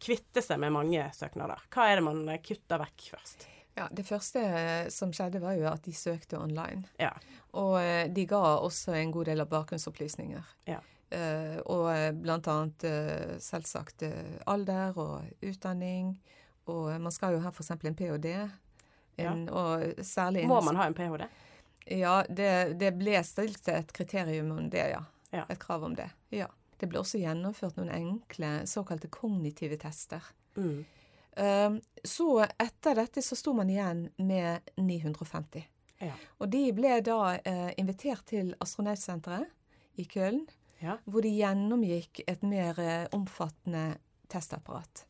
kvitte 0.00 0.42
seg 0.42 0.60
med 0.60 0.74
mange 0.74 1.06
søknader. 1.14 1.60
Hva 1.72 1.88
er 1.90 2.00
det 2.00 2.06
man 2.08 2.22
kutter 2.44 2.80
vekk 2.82 3.08
først? 3.14 3.46
Ja, 3.74 3.88
Det 3.90 4.06
første 4.06 4.40
eh, 4.40 4.88
som 4.88 5.12
skjedde, 5.12 5.42
var 5.42 5.56
jo 5.58 5.66
at 5.70 5.84
de 5.84 5.92
søkte 5.96 6.38
online. 6.38 6.84
Ja. 7.00 7.10
Og 7.58 7.78
eh, 7.82 8.06
de 8.14 8.26
ga 8.30 8.42
også 8.62 8.94
en 8.94 9.12
god 9.14 9.30
del 9.30 9.42
av 9.42 9.50
bakgrunnsopplysninger. 9.50 10.52
Ja. 10.70 10.80
Uh, 11.14 11.60
og 11.70 12.16
blant 12.24 12.48
annet 12.50 12.84
uh, 12.88 13.34
selvsagt 13.38 14.02
uh, 14.02 14.32
alder 14.50 14.96
og 14.98 15.44
utdanning. 15.46 16.16
Og 16.66 16.88
man 16.98 17.12
skal 17.14 17.36
jo 17.36 17.42
ha 17.44 17.52
f.eks. 17.52 17.70
en 17.70 17.94
ph.d. 17.94 18.32
En, 19.22 19.44
Og 19.52 20.00
særlig 20.02 20.46
Må 20.50 20.58
man 20.64 20.80
ha 20.80 20.88
en 20.88 20.96
ph.d.? 20.96 21.28
Ja, 21.86 22.22
det, 22.26 22.80
det 22.80 22.94
ble 22.98 23.20
stilt 23.22 23.68
et 23.70 23.92
kriterium 23.94 24.50
om 24.56 24.70
det, 24.72 24.88
ja. 24.96 25.04
Ja. 25.34 25.44
Et 25.52 25.60
krav 25.60 25.84
om 25.86 25.94
det. 25.94 26.08
Ja. 26.34 26.48
Det 26.80 26.88
ble 26.90 26.98
også 26.98 27.20
gjennomført 27.20 27.78
noen 27.78 27.92
enkle 27.94 28.64
såkalte 28.66 29.10
kognitive 29.12 29.78
tester. 29.80 30.24
Mm. 30.56 30.82
Um, 31.36 31.80
så 32.04 32.44
etter 32.60 32.94
dette 32.94 33.22
så 33.22 33.34
sto 33.36 33.52
man 33.56 33.70
igjen 33.70 34.04
med 34.18 34.60
950. 34.76 35.64
Ja. 36.04 36.12
Og 36.38 36.50
de 36.52 36.60
ble 36.76 36.98
da 37.06 37.16
eh, 37.44 37.72
invitert 37.80 38.26
til 38.26 38.52
astronautsenteret 38.60 39.48
i 39.98 40.04
Køln, 40.10 40.44
Ja. 40.82 40.98
hvor 41.06 41.22
de 41.22 41.30
gjennomgikk 41.32 42.20
et 42.28 42.42
mer 42.42 42.78
eh, 42.82 43.06
omfattende 43.16 43.96
testapparat. 44.28 45.04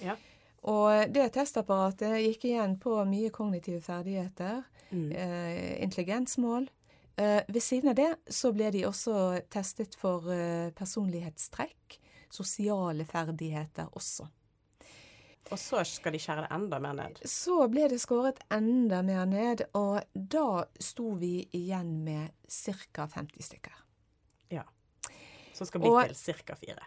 Ja. 0.00 0.14
Og 0.62 1.12
det 1.12 1.32
testapparatet 1.34 2.20
gikk 2.22 2.44
igjen 2.50 2.76
på 2.78 2.96
mye 3.08 3.30
kognitive 3.30 3.80
ferdigheter, 3.82 4.62
Mm. 4.92 5.10
eh, 5.12 5.82
intelligensmål. 5.82 6.68
Eh, 7.18 7.40
ved 7.48 7.60
siden 7.62 7.88
av 7.90 7.94
det 7.96 8.12
så 8.30 8.52
ble 8.54 8.70
de 8.70 8.84
også 8.86 9.40
testet 9.50 9.96
for 9.98 10.20
personlighetstrekk, 10.76 11.98
sosiale 12.30 13.04
ferdigheter 13.04 13.88
også. 13.98 14.28
Og 15.52 15.58
så 15.58 15.84
skal 15.86 16.12
de 16.12 16.18
skjære 16.18 16.42
det 16.46 16.50
enda 16.56 16.78
mer 16.82 16.92
ned. 16.98 17.20
Så 17.30 17.68
ble 17.70 17.88
det 17.88 18.00
skåret 18.02 18.40
enda 18.50 19.02
mer 19.06 19.24
ned, 19.30 19.62
og 19.78 20.00
da 20.14 20.64
sto 20.82 21.12
vi 21.20 21.48
igjen 21.54 22.00
med 22.04 22.32
ca. 22.50 23.06
50 23.06 23.42
stykker. 23.46 23.76
Ja. 24.50 24.64
Som 25.54 25.66
skal 25.66 25.80
bli 25.80 25.88
Og- 25.88 26.08
til 26.10 26.34
ca. 26.44 26.54
fire. 26.54 26.82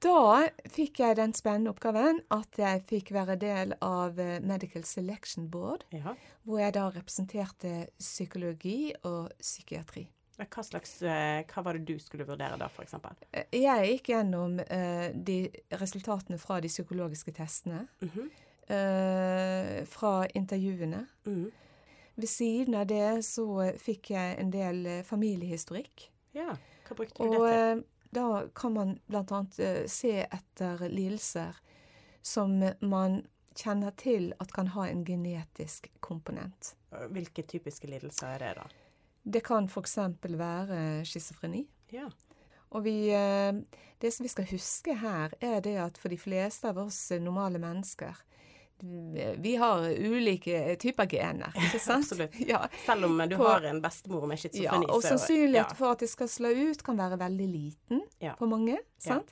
Da 0.00 0.48
fikk 0.68 0.98
jeg 0.98 1.16
den 1.16 1.32
spennende 1.34 1.70
oppgaven 1.70 2.20
at 2.30 2.58
jeg 2.58 2.82
fikk 2.88 3.12
være 3.12 3.36
del 3.38 3.74
av 3.82 4.18
eh, 4.18 4.40
Medical 4.40 4.82
Selection 4.84 5.48
Board, 5.50 5.84
Ja. 5.92 6.14
hvor 6.44 6.58
jeg 6.58 6.72
da 6.74 6.88
representerte 6.90 7.88
psykologi 7.98 8.92
og 9.04 9.30
psykiatri. 9.40 10.08
Hva 10.38 10.62
slags 10.64 11.02
eh, 11.02 11.42
Hva 11.46 11.62
var 11.62 11.76
det 11.78 11.84
du 11.86 11.98
skulle 12.00 12.24
vurdere 12.26 12.56
da, 12.58 12.66
f.eks.? 12.72 12.94
Eh, 13.32 13.44
Jeg 13.52 13.88
gikk 13.90 14.08
gjennom 14.14 14.58
eh, 14.64 15.10
de 15.14 15.50
resultatene 15.78 16.38
fra 16.40 16.60
de 16.60 16.68
psykologiske 16.72 17.32
testene, 17.36 17.86
Mhm. 18.00 18.30
eh, 18.72 19.84
fra 19.84 20.26
intervjuene. 20.34 21.06
Mhm. 21.26 21.50
Ved 22.14 22.28
siden 22.28 22.74
av 22.74 22.86
det 22.86 23.24
så 23.24 23.46
fikk 23.80 24.10
jeg 24.10 24.38
en 24.38 24.50
del 24.50 24.86
eh, 24.86 25.02
familiehistorikk. 25.02 26.08
Ja. 26.36 26.56
Hva 26.88 26.96
brukte 26.96 27.16
du 27.22 27.28
Og 27.28 27.46
det 27.46 27.52
til? 27.52 27.78
eh, 27.78 27.82
da 28.12 28.46
kan 28.54 28.72
man 28.74 28.98
bl.a. 29.08 29.44
se 29.88 30.26
etter 30.30 30.88
lidelser 30.92 31.56
som 32.22 32.58
man 32.80 33.22
kjenner 33.54 33.94
til 33.96 34.32
at 34.40 34.52
kan 34.52 34.66
ha 34.68 34.84
en 34.88 35.04
genetisk 35.04 35.88
komponent. 36.00 36.74
Hvilke 37.10 37.42
typiske 37.48 37.88
lidelser 37.88 38.34
er 38.34 38.38
det, 38.38 38.54
da? 38.56 38.66
Det 39.24 39.40
kan 39.46 39.68
f.eks. 39.68 39.96
være 40.22 41.04
schizofreni. 41.06 41.66
Ja. 41.92 42.08
Og 42.72 42.84
vi, 42.84 43.10
eh, 43.14 43.52
det 44.00 44.10
som 44.14 44.24
vi 44.24 44.28
skal 44.32 44.48
huske 44.50 44.94
her, 44.98 45.32
er 45.40 45.60
det 45.60 45.76
at 45.78 45.98
for 45.98 46.08
de 46.08 46.16
fleste 46.18 46.68
av 46.68 46.78
oss 46.78 47.10
normale 47.20 47.58
mennesker 47.62 48.16
vi 49.38 49.52
har 49.56 49.84
ulike 49.94 50.74
typer 50.82 51.06
gener, 51.06 51.52
ikke 51.54 51.78
sant? 51.84 52.02
Absolutt. 52.02 52.34
Ja, 52.48 52.64
Selv 52.86 53.04
om 53.06 53.18
du 53.30 53.36
På- 53.36 53.46
har 53.46 53.62
en 53.62 53.78
bestemor 53.82 54.26
med 54.26 54.42
ja, 54.58 54.74
og 54.88 55.02
sannsynlighet 55.04 55.70
ja. 55.70 55.76
for 55.78 55.92
at 55.94 56.00
det 56.02 56.08
skal 56.10 56.26
slå 56.28 56.50
ut, 56.50 56.82
kan 56.82 56.98
være 56.98 57.18
veldig 57.20 57.46
liten 57.52 58.02
Ja. 58.18 58.34
på 58.34 58.48
mange. 58.50 58.78
sant? 58.98 59.30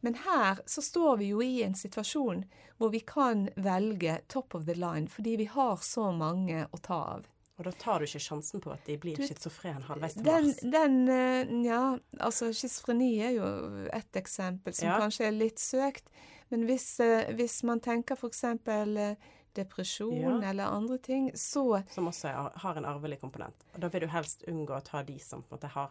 Men 0.00 0.14
her 0.14 0.62
så 0.64 0.80
står 0.80 1.18
vi 1.18 1.28
jo 1.34 1.42
i 1.42 1.62
en 1.66 1.74
situasjon 1.74 2.44
hvor 2.78 2.88
vi 2.94 3.00
kan 3.00 3.48
velge 3.56 4.20
top 4.28 4.54
of 4.54 4.64
the 4.64 4.74
line, 4.74 5.08
fordi 5.08 5.36
vi 5.36 5.44
har 5.52 5.76
så 5.84 6.08
mange 6.16 6.64
å 6.72 6.78
ta 6.80 6.94
av. 7.18 7.26
Og 7.58 7.64
da 7.64 7.72
tar 7.72 7.98
du 7.98 8.04
ikke 8.06 8.20
sjansen 8.22 8.60
på 8.62 8.70
at 8.72 8.84
de 8.86 8.96
blir 9.02 9.16
schizofren 9.18 9.82
halvveis 9.82 10.14
til 10.14 10.24
Mars. 10.28 10.56
den 10.62 11.06
den 11.06 11.64
Ja, 11.64 11.98
altså 12.20 12.52
schizofreni 12.54 13.18
er 13.20 13.30
jo 13.34 13.86
ett 13.92 14.12
eksempel 14.16 14.72
som 14.74 14.88
Ja. 14.88 14.98
kanskje 15.00 15.26
er 15.26 15.32
litt 15.32 15.58
søkt. 15.58 16.04
Men 16.50 16.64
hvis, 16.66 17.00
eh, 17.00 17.32
hvis 17.34 17.62
man 17.64 17.80
tenker 17.80 18.14
f.eks. 18.16 18.44
Eh, 18.44 19.14
depresjon 19.54 20.20
Ja. 20.40 20.50
eller 20.50 20.64
andre 20.64 20.98
ting, 20.98 21.30
så 21.34 21.82
Som 21.90 22.06
også 22.06 22.28
er, 22.28 22.52
har 22.58 22.76
en 22.76 22.84
arvelig 22.84 23.18
komponent. 23.20 23.54
Og 23.74 23.80
da 23.80 23.88
vil 23.88 24.00
du 24.02 24.06
helst 24.06 24.44
unngå 24.48 24.70
å 24.76 24.84
ta 24.84 25.02
de 25.02 25.18
som 25.18 25.42
på 25.42 25.52
en 25.52 25.58
måte 25.58 25.68
har 25.70 25.90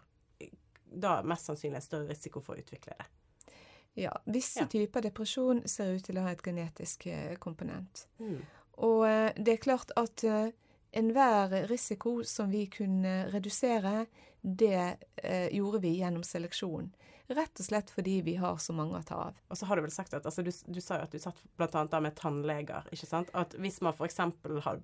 da 1.00 1.22
mest 1.22 1.46
sannsynlig 1.50 1.76
en 1.76 1.82
større 1.82 2.08
risiko 2.08 2.40
for 2.40 2.56
å 2.56 2.60
utvikle 2.64 2.94
det. 2.98 3.06
Ja, 3.96 4.12
visse 4.26 4.60
Ja. 4.62 4.66
typer 4.68 5.02
depresjon 5.02 5.68
ser 5.68 5.96
ut 5.96 6.04
til 6.06 6.16
å 6.16 6.22
ha 6.22 6.30
et 6.30 6.42
genetisk 6.44 7.08
eh, 7.08 7.36
komponent. 7.36 8.06
Mm. 8.22 8.42
Og 8.78 9.06
eh, 9.08 9.34
det 9.36 9.48
er 9.54 9.58
klart 9.58 9.92
at 9.98 10.24
eh, 10.24 10.52
enhver 10.92 11.68
risiko 11.68 12.22
som 12.24 12.52
vi 12.52 12.66
kunne 12.72 13.28
redusere, 13.34 14.06
det 14.42 14.98
eh, 15.16 15.48
gjorde 15.56 15.80
vi 15.84 15.98
gjennom 16.00 16.24
seleksjon. 16.24 16.92
Rett 17.28 17.60
og 17.60 17.66
slett 17.66 17.90
fordi 17.92 18.22
vi 18.24 18.38
har 18.40 18.56
så 18.64 18.72
mange 18.74 18.96
å 18.96 19.04
ta 19.04 19.18
av. 19.26 19.40
Og 19.52 19.60
så 19.60 19.68
har 19.68 19.76
du 19.76 19.84
vel 19.84 19.92
sagt 19.92 20.14
at 20.16 20.26
altså, 20.30 20.46
du, 20.48 20.52
du 20.72 20.80
sa 20.80 21.02
jo 21.02 21.08
at 21.10 21.12
du 21.12 21.20
satt 21.20 21.42
annet 21.76 21.98
med 22.06 22.16
tannleger, 22.16 22.88
ikke 22.96 23.10
sant? 23.10 23.34
At 23.36 23.58
hvis 23.60 23.82
man 23.84 23.98
f.eks. 23.98 24.22
har 24.64 24.80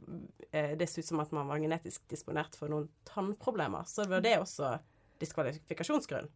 eh, 0.51 0.73
Det 0.79 0.89
ser 0.91 1.05
ut 1.05 1.11
som 1.13 1.23
at 1.23 1.31
man 1.35 1.47
var 1.47 1.63
genetisk 1.63 2.03
disponert 2.11 2.57
for 2.59 2.73
noen 2.73 2.89
tannproblemer, 3.07 3.87
så 3.87 4.09
var 4.11 4.25
det 4.25 4.35
også 4.41 4.75
diskvalifikasjonsgrunn. 5.23 6.27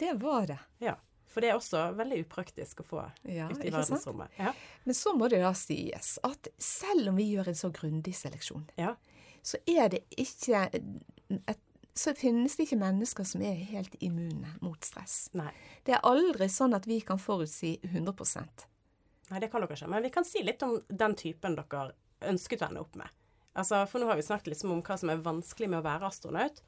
Det 0.00 0.16
var 0.22 0.48
det. 0.48 0.58
Ja. 0.80 0.96
For 1.30 1.40
det 1.44 1.52
er 1.52 1.58
også 1.60 1.84
veldig 1.94 2.24
upraktisk 2.24 2.80
å 2.82 2.86
få 2.88 3.02
Ja, 3.30 3.46
ute 3.52 3.68
i 3.68 3.70
verdensrommet. 3.70 4.32
Ja. 4.38 4.50
Men 4.84 4.96
så 4.98 5.12
må 5.14 5.28
det 5.30 5.38
da 5.44 5.52
sies 5.54 6.16
at 6.26 6.48
selv 6.58 7.12
om 7.12 7.18
vi 7.20 7.28
gjør 7.36 7.52
en 7.52 7.58
så 7.60 7.70
grundig 7.74 8.14
seleksjon, 8.18 8.64
Ja. 8.80 8.96
så 9.42 9.60
er 9.70 9.88
det 9.94 10.00
ikke 10.18 10.64
et, 10.74 11.60
så 11.94 12.14
finnes 12.14 12.56
det 12.56 12.66
ikke 12.66 12.80
mennesker 12.80 13.24
som 13.26 13.42
er 13.46 13.54
helt 13.70 13.94
immune 14.00 14.56
mot 14.60 14.84
stress. 14.84 15.28
Nei. 15.38 15.52
Det 15.86 15.94
er 15.94 16.02
aldri 16.06 16.48
sånn 16.50 16.74
at 16.74 16.86
vi 16.86 17.00
kan 17.00 17.18
forutsi 17.18 17.76
100% 17.82 18.66
Nei, 19.30 19.38
det 19.38 19.46
kan 19.52 19.62
dere 19.62 19.76
ikke. 19.76 19.86
Men 19.86 20.02
vi 20.02 20.10
kan 20.10 20.24
si 20.26 20.40
litt 20.42 20.62
om 20.66 20.80
den 20.88 21.12
typen 21.14 21.54
dere 21.54 21.92
ønsket 22.26 22.64
å 22.64 22.66
ende 22.66 22.80
opp 22.82 22.96
med. 22.98 23.06
Altså, 23.54 23.84
For 23.86 24.02
nå 24.02 24.08
har 24.08 24.16
vi 24.18 24.24
snakket 24.26 24.50
liksom 24.50 24.72
om 24.74 24.80
hva 24.82 24.96
som 24.98 25.10
er 25.12 25.22
vanskelig 25.22 25.68
med 25.70 25.78
å 25.78 25.84
være 25.86 26.08
astronaut. 26.08 26.58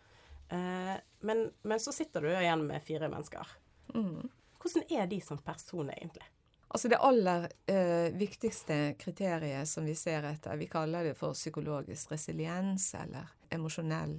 Eh, 0.49 0.95
men, 1.27 1.43
men 1.67 1.81
så 1.83 1.91
sitter 1.95 2.23
du 2.23 2.29
igjen 2.31 2.63
med 2.69 2.85
fire 2.87 3.09
mennesker. 3.11 3.51
Mm. 3.97 4.29
Hvordan 4.63 4.87
er 4.95 5.11
de 5.11 5.21
som 5.21 5.39
personer, 5.43 5.99
egentlig? 5.99 6.29
Altså 6.73 6.89
det 6.89 6.97
aller 7.05 7.49
eh, 7.67 8.15
viktigste 8.17 8.95
kriteriet 8.99 9.69
som 9.69 9.85
vi 9.85 9.95
ser 9.99 10.25
etter, 10.25 10.57
vi 10.57 10.71
kaller 10.73 11.05
det 11.05 11.19
for 11.19 11.37
psykologisk 11.37 12.15
resiliens 12.15 12.87
eller 12.97 13.29
emosjonell 13.53 14.15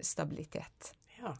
stabilitet. 0.00 0.94
Ja. 1.18 1.34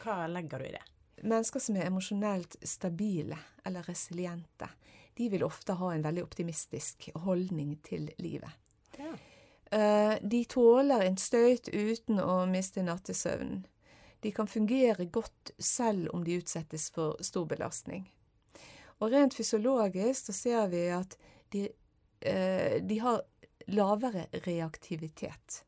Hva 0.00 0.24
legger 0.32 0.62
du 0.62 0.68
i 0.70 0.72
det? 0.72 0.80
Mennesker 1.28 1.60
som 1.60 1.76
er 1.76 1.90
emosjonelt 1.90 2.56
stabile 2.64 3.36
eller 3.64 3.84
resiliente, 3.84 4.70
de 5.14 5.28
vil 5.28 5.44
ofte 5.44 5.76
ha 5.76 5.92
en 5.92 6.02
veldig 6.02 6.24
optimistisk 6.24 7.10
holdning 7.26 7.76
til 7.84 8.08
livet. 8.18 8.50
Ja. 8.96 9.12
Eh, 9.76 10.16
de 10.22 10.44
tåler 10.48 11.04
en 11.04 11.20
støyt 11.20 11.68
uten 11.68 12.20
å 12.20 12.44
miste 12.48 12.82
nattesøvnen. 12.86 13.66
De 14.24 14.32
kan 14.32 14.48
fungere 14.48 15.04
godt 15.12 15.50
selv 15.60 16.08
om 16.16 16.22
de 16.24 16.38
utsettes 16.40 16.88
for 16.90 17.20
stor 17.20 17.44
belastning. 17.44 18.06
Og 19.04 19.12
rent 19.12 19.36
fysiologisk 19.36 20.30
så 20.30 20.32
ser 20.32 20.70
vi 20.72 20.86
at 20.96 21.18
de, 21.52 21.66
eh, 22.20 22.80
de 22.80 22.98
har 23.04 23.20
lavere 23.68 24.26
reaktivitet. 24.46 25.64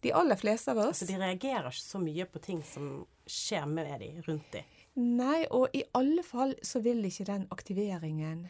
De 0.00 0.12
aller 0.12 0.36
fleste 0.36 0.70
av 0.70 0.78
oss 0.78 1.02
Altså, 1.02 1.08
de 1.08 1.18
reagerer 1.20 1.72
ikke 1.72 1.86
så 1.86 2.00
mye 2.04 2.28
på 2.28 2.44
ting 2.44 2.60
som 2.64 2.92
skjer 3.24 3.66
med 3.72 3.88
de, 4.00 4.12
rundt 4.28 4.52
de. 4.52 4.64
Nei, 5.00 5.46
og 5.48 5.72
i 5.76 5.84
alle 5.96 6.22
fall 6.26 6.54
så 6.62 6.84
vil 6.84 7.04
ikke 7.08 7.28
den 7.28 7.46
aktiveringen 7.56 8.48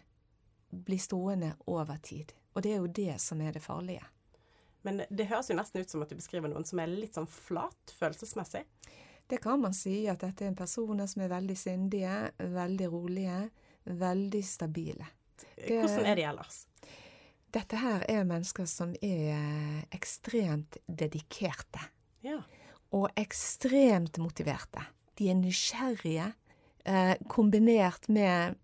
bli 0.71 0.99
stående 0.99 1.55
over 1.67 1.99
tid. 2.03 2.35
Og 2.55 2.67
det 2.67 2.75
er 2.75 2.83
jo 2.83 2.91
det 2.91 3.21
som 3.23 3.43
er 3.43 3.55
det 3.55 3.63
farlige. 3.63 4.03
Men 4.83 5.03
det 5.11 5.27
høres 5.29 5.51
jo 5.51 5.57
nesten 5.59 5.81
ut 5.83 5.91
som 5.91 6.03
at 6.03 6.09
du 6.09 6.17
beskriver 6.17 6.49
noen 6.49 6.65
som 6.65 6.79
er 6.81 6.87
litt 6.87 7.15
sånn 7.19 7.29
flat 7.29 7.93
følelsesmessig. 7.99 8.63
Det 9.29 9.39
kan 9.43 9.61
man 9.61 9.75
si 9.77 10.07
at 10.11 10.19
dette 10.25 10.47
er 10.49 10.55
personer 10.59 11.07
som 11.07 11.23
er 11.23 11.29
veldig 11.31 11.57
sindige, 11.57 12.15
veldig 12.39 12.89
rolige, 12.91 13.51
veldig 13.87 14.43
stabile. 14.45 15.07
Det- 15.57 15.81
Hvordan 15.85 16.07
er 16.07 16.15
de 16.17 16.23
ellers? 16.23 16.67
Dette 17.53 17.77
her 17.77 18.05
er 18.09 18.25
mennesker 18.25 18.67
som 18.67 18.95
er 19.03 19.85
ekstremt 19.93 20.77
dedikerte. 20.89 21.81
Ja. 22.23 22.43
og 22.93 23.09
ekstremt 23.17 24.19
motiverte. 24.19 24.83
De 25.17 25.29
er 25.31 25.35
nysgjerrige, 25.35 26.33
eh, 26.85 27.15
kombinert 27.29 28.09
med 28.09 28.57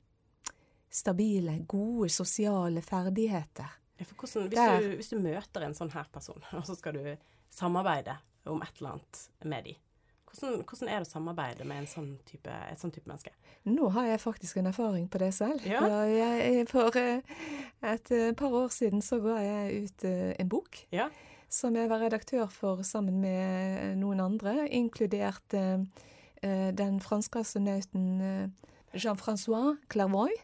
stabile, 0.91 1.65
gode 1.69 2.09
sosiale 2.11 2.83
ferdigheter. 2.83 3.71
Hvordan, 3.97 4.49
hvis, 4.50 4.61
du, 4.61 4.95
hvis 4.99 5.11
du 5.15 5.19
møter 5.25 5.65
en 5.65 5.75
sånn 5.76 5.93
her 5.95 6.09
person, 6.12 6.43
og 6.59 6.67
så 6.69 6.76
skal 6.76 6.99
du 6.99 7.17
samarbeide 7.53 8.19
om 8.47 8.62
et 8.62 8.79
eller 8.81 8.97
annet 8.97 9.23
med 9.49 9.65
de, 9.67 9.76
hvordan, 10.26 10.62
hvordan 10.69 10.91
er 10.91 11.00
det 11.00 11.07
å 11.07 11.11
samarbeide 11.11 11.67
med 11.69 11.83
en 11.83 11.88
sånn 11.91 12.11
type, 12.29 12.53
et 12.71 12.83
sånn 12.83 12.93
type 12.95 13.09
menneske? 13.09 13.33
Nå 13.67 13.88
har 13.95 14.09
jeg 14.11 14.23
faktisk 14.23 14.61
en 14.61 14.69
erfaring 14.71 15.09
på 15.11 15.21
det 15.23 15.33
selv. 15.35 15.65
Ja. 15.67 15.83
Jeg, 16.07 16.67
for 16.71 16.95
eh, 17.00 17.23
et 17.83 18.12
eh, 18.15 18.33
par 18.38 18.55
år 18.55 18.69
siden 18.75 19.03
så 19.03 19.19
ga 19.25 19.38
jeg 19.43 19.87
ut 19.87 20.07
eh, 20.07 20.35
en 20.38 20.50
bok 20.53 20.83
Ja. 20.95 21.09
som 21.49 21.76
jeg 21.79 21.91
var 21.91 22.05
redaktør 22.05 22.50
for 22.53 22.85
sammen 22.87 23.21
med 23.23 23.97
noen 24.03 24.21
andre, 24.21 24.69
inkludert 24.69 25.57
den 26.43 26.99
franske 27.00 27.41
astronauten 27.41 28.53
Jean-François 28.93 29.79
Clairvoy. 29.91 30.35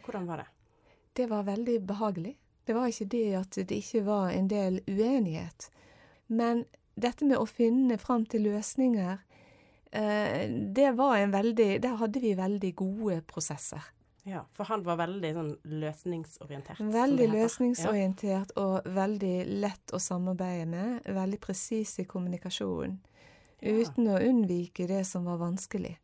Hvordan 0.00 0.26
var 0.26 0.42
det? 0.42 0.46
Det 1.14 1.26
var 1.30 1.44
veldig 1.46 1.76
behagelig. 1.86 2.32
Det 2.64 2.76
var 2.76 2.88
ikke 2.88 3.10
det 3.12 3.26
at 3.38 3.58
det 3.68 3.80
ikke 3.82 4.04
var 4.06 4.30
en 4.32 4.48
del 4.48 4.80
uenighet. 4.88 5.68
Men 6.32 6.64
dette 6.94 7.26
med 7.28 7.38
å 7.38 7.46
finne 7.48 7.98
fram 8.00 8.24
til 8.30 8.46
løsninger, 8.48 9.18
eh, 9.92 10.46
det 10.48 10.94
var 10.96 11.18
en 11.18 11.34
veldig 11.34 11.82
Der 11.82 11.96
hadde 12.00 12.20
vi 12.20 12.34
veldig 12.34 12.74
gode 12.74 13.20
prosesser. 13.22 13.82
Ja, 14.24 14.46
For 14.56 14.64
han 14.64 14.82
var 14.86 14.96
veldig 14.96 15.30
sånn 15.36 15.50
løsningsorientert. 15.68 16.80
Veldig 16.80 17.26
løsningsorientert 17.28 18.54
og 18.56 18.86
veldig 18.88 19.34
lett 19.60 19.92
å 19.92 20.00
samarbeide 20.00 20.64
med. 20.64 21.02
Veldig 21.04 21.40
presis 21.44 21.98
i 22.00 22.06
kommunikasjonen. 22.08 22.96
Ja. 23.60 23.74
Uten 23.76 24.08
å 24.08 24.16
unnvike 24.24 24.86
det 24.88 25.02
som 25.08 25.28
var 25.28 25.36
vanskelig. 25.42 25.98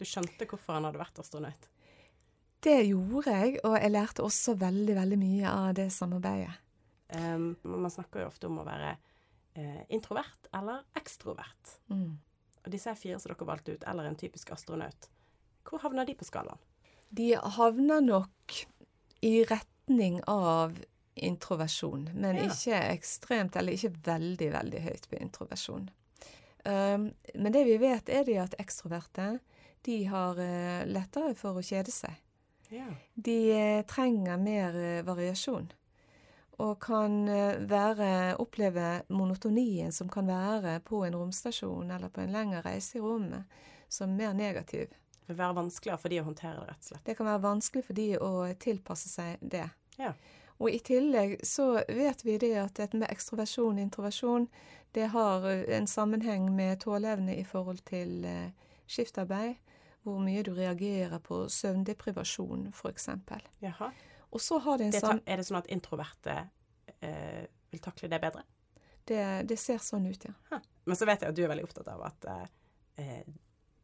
Du 0.00 0.06
skjønte 0.08 0.48
hvorfor 0.48 0.78
han 0.78 0.88
hadde 0.88 1.02
vært 1.02 1.20
astronaut? 1.20 1.68
Det 2.60 2.76
gjorde 2.84 3.32
jeg, 3.32 3.60
og 3.64 3.76
jeg 3.78 3.92
lærte 3.94 4.24
også 4.24 4.54
veldig, 4.60 4.96
veldig 4.98 5.18
mye 5.20 5.52
av 5.52 5.70
det 5.78 5.88
samarbeidet. 5.94 6.52
Um, 7.10 7.54
man 7.64 7.90
snakker 7.90 8.22
jo 8.22 8.28
ofte 8.30 8.46
om 8.46 8.60
å 8.62 8.66
være 8.66 8.90
eh, 9.58 9.80
introvert 9.88 10.50
eller 10.54 10.84
ekstrovert. 11.00 11.78
Mm. 11.90 12.18
Og 12.60 12.68
disse 12.70 12.92
fire 13.00 13.18
som 13.18 13.32
dere 13.32 13.48
valgte 13.48 13.74
ut, 13.74 13.86
eller 13.88 14.06
en 14.06 14.18
typisk 14.20 14.52
astronaut. 14.54 15.08
Hvor 15.66 15.82
havner 15.82 16.06
de 16.06 16.14
på 16.18 16.28
skalaen? 16.28 16.60
De 17.10 17.32
havner 17.34 18.04
nok 18.04 18.60
i 19.26 19.40
retning 19.48 20.20
av 20.30 20.76
introversjon, 21.20 22.10
men 22.14 22.36
Ja. 22.36 22.46
ikke 22.46 22.76
ekstremt, 22.92 23.56
eller 23.56 23.72
ikke 23.72 23.96
veldig, 24.06 24.52
veldig 24.52 24.80
høyt 24.80 25.08
på 25.10 25.18
introversjon. 25.18 25.90
Um, 26.64 27.14
men 27.34 27.52
det 27.52 27.64
vi 27.64 27.76
vet, 27.80 28.08
er 28.08 28.24
det 28.24 28.38
at 28.38 28.54
ekstroverte 28.60 29.40
de 29.82 30.04
har 30.04 30.38
eh, 30.38 30.86
lettere 30.86 31.34
for 31.34 31.56
å 31.56 31.64
kjede 31.64 31.90
seg. 31.90 32.12
Ja. 32.70 32.86
De 33.14 33.52
eh, 33.52 33.86
trenger 33.86 34.36
mer 34.36 34.76
eh, 34.76 35.02
variasjon. 35.04 35.72
Og 36.60 36.78
kan 36.82 37.28
eh, 37.28 37.58
være, 37.58 38.36
oppleve 38.38 39.02
monotonien 39.08 39.92
som 39.92 40.08
kan 40.08 40.28
være 40.30 40.78
på 40.86 41.02
en 41.04 41.16
romstasjon 41.16 41.90
eller 41.90 42.08
på 42.08 42.22
en 42.22 42.32
lengre 42.32 42.62
reise 42.62 42.98
i 42.98 43.02
rommet, 43.02 43.60
som 43.88 44.14
mer 44.16 44.32
negativ. 44.38 44.92
Det 45.26 45.34
kan 45.34 45.38
være 45.38 45.58
vanskeligere 45.58 46.02
for 46.02 46.12
de 46.12 46.20
å 46.20 46.26
håndtere 46.28 46.60
det, 46.60 46.68
rett 46.68 46.84
og 46.84 46.90
slett. 46.92 47.04
Det 47.06 47.16
kan 47.18 47.30
være 47.30 47.44
vanskelig 47.46 47.86
for 47.86 47.98
de 47.98 48.08
å 48.18 48.30
tilpasse 48.62 49.10
seg 49.10 49.42
det. 49.42 49.66
Ja. 49.98 50.12
Og 50.60 50.70
i 50.70 50.78
tillegg 50.84 51.38
så 51.46 51.72
vet 51.88 52.22
vi 52.24 52.36
det 52.38 52.54
at 52.60 52.76
dette 52.78 52.98
med 52.98 53.10
ekstroversjon 53.10 53.78
og 53.78 53.82
introversjon, 53.82 54.46
det 54.94 55.08
har 55.14 55.46
en 55.46 55.86
sammenheng 55.86 56.50
med 56.54 56.82
tåleevne 56.82 57.36
i 57.38 57.44
forhold 57.46 57.78
til 57.88 58.26
skiftarbeid, 58.90 59.54
hvor 60.04 60.20
mye 60.24 60.42
du 60.46 60.52
reagerer 60.56 61.20
på 61.24 61.42
søvndeprivasjon, 61.52 62.70
f.eks. 62.72 63.08
Og 64.30 64.40
så 64.40 64.60
har 64.64 64.80
det 64.80 64.90
en 64.90 64.96
sånn 64.96 65.22
er 65.26 65.40
det 65.40 65.46
sånn 65.48 65.60
at 65.60 65.68
introverte 65.74 66.36
eh, 67.00 67.44
vil 67.70 67.82
takle 67.84 68.08
det 68.10 68.20
bedre? 68.22 68.44
Det, 69.04 69.20
det 69.48 69.58
ser 69.58 69.80
sånn 69.82 70.06
ut, 70.06 70.24
ja. 70.28 70.32
Ha. 70.52 70.60
Men 70.86 70.98
så 70.98 71.08
vet 71.08 71.24
jeg 71.24 71.32
at 71.32 71.36
du 71.36 71.42
er 71.44 71.50
veldig 71.50 71.66
opptatt 71.66 71.88
av 71.90 72.04
at 72.06 72.28
eh, 72.30 72.44
eh, 73.02 73.30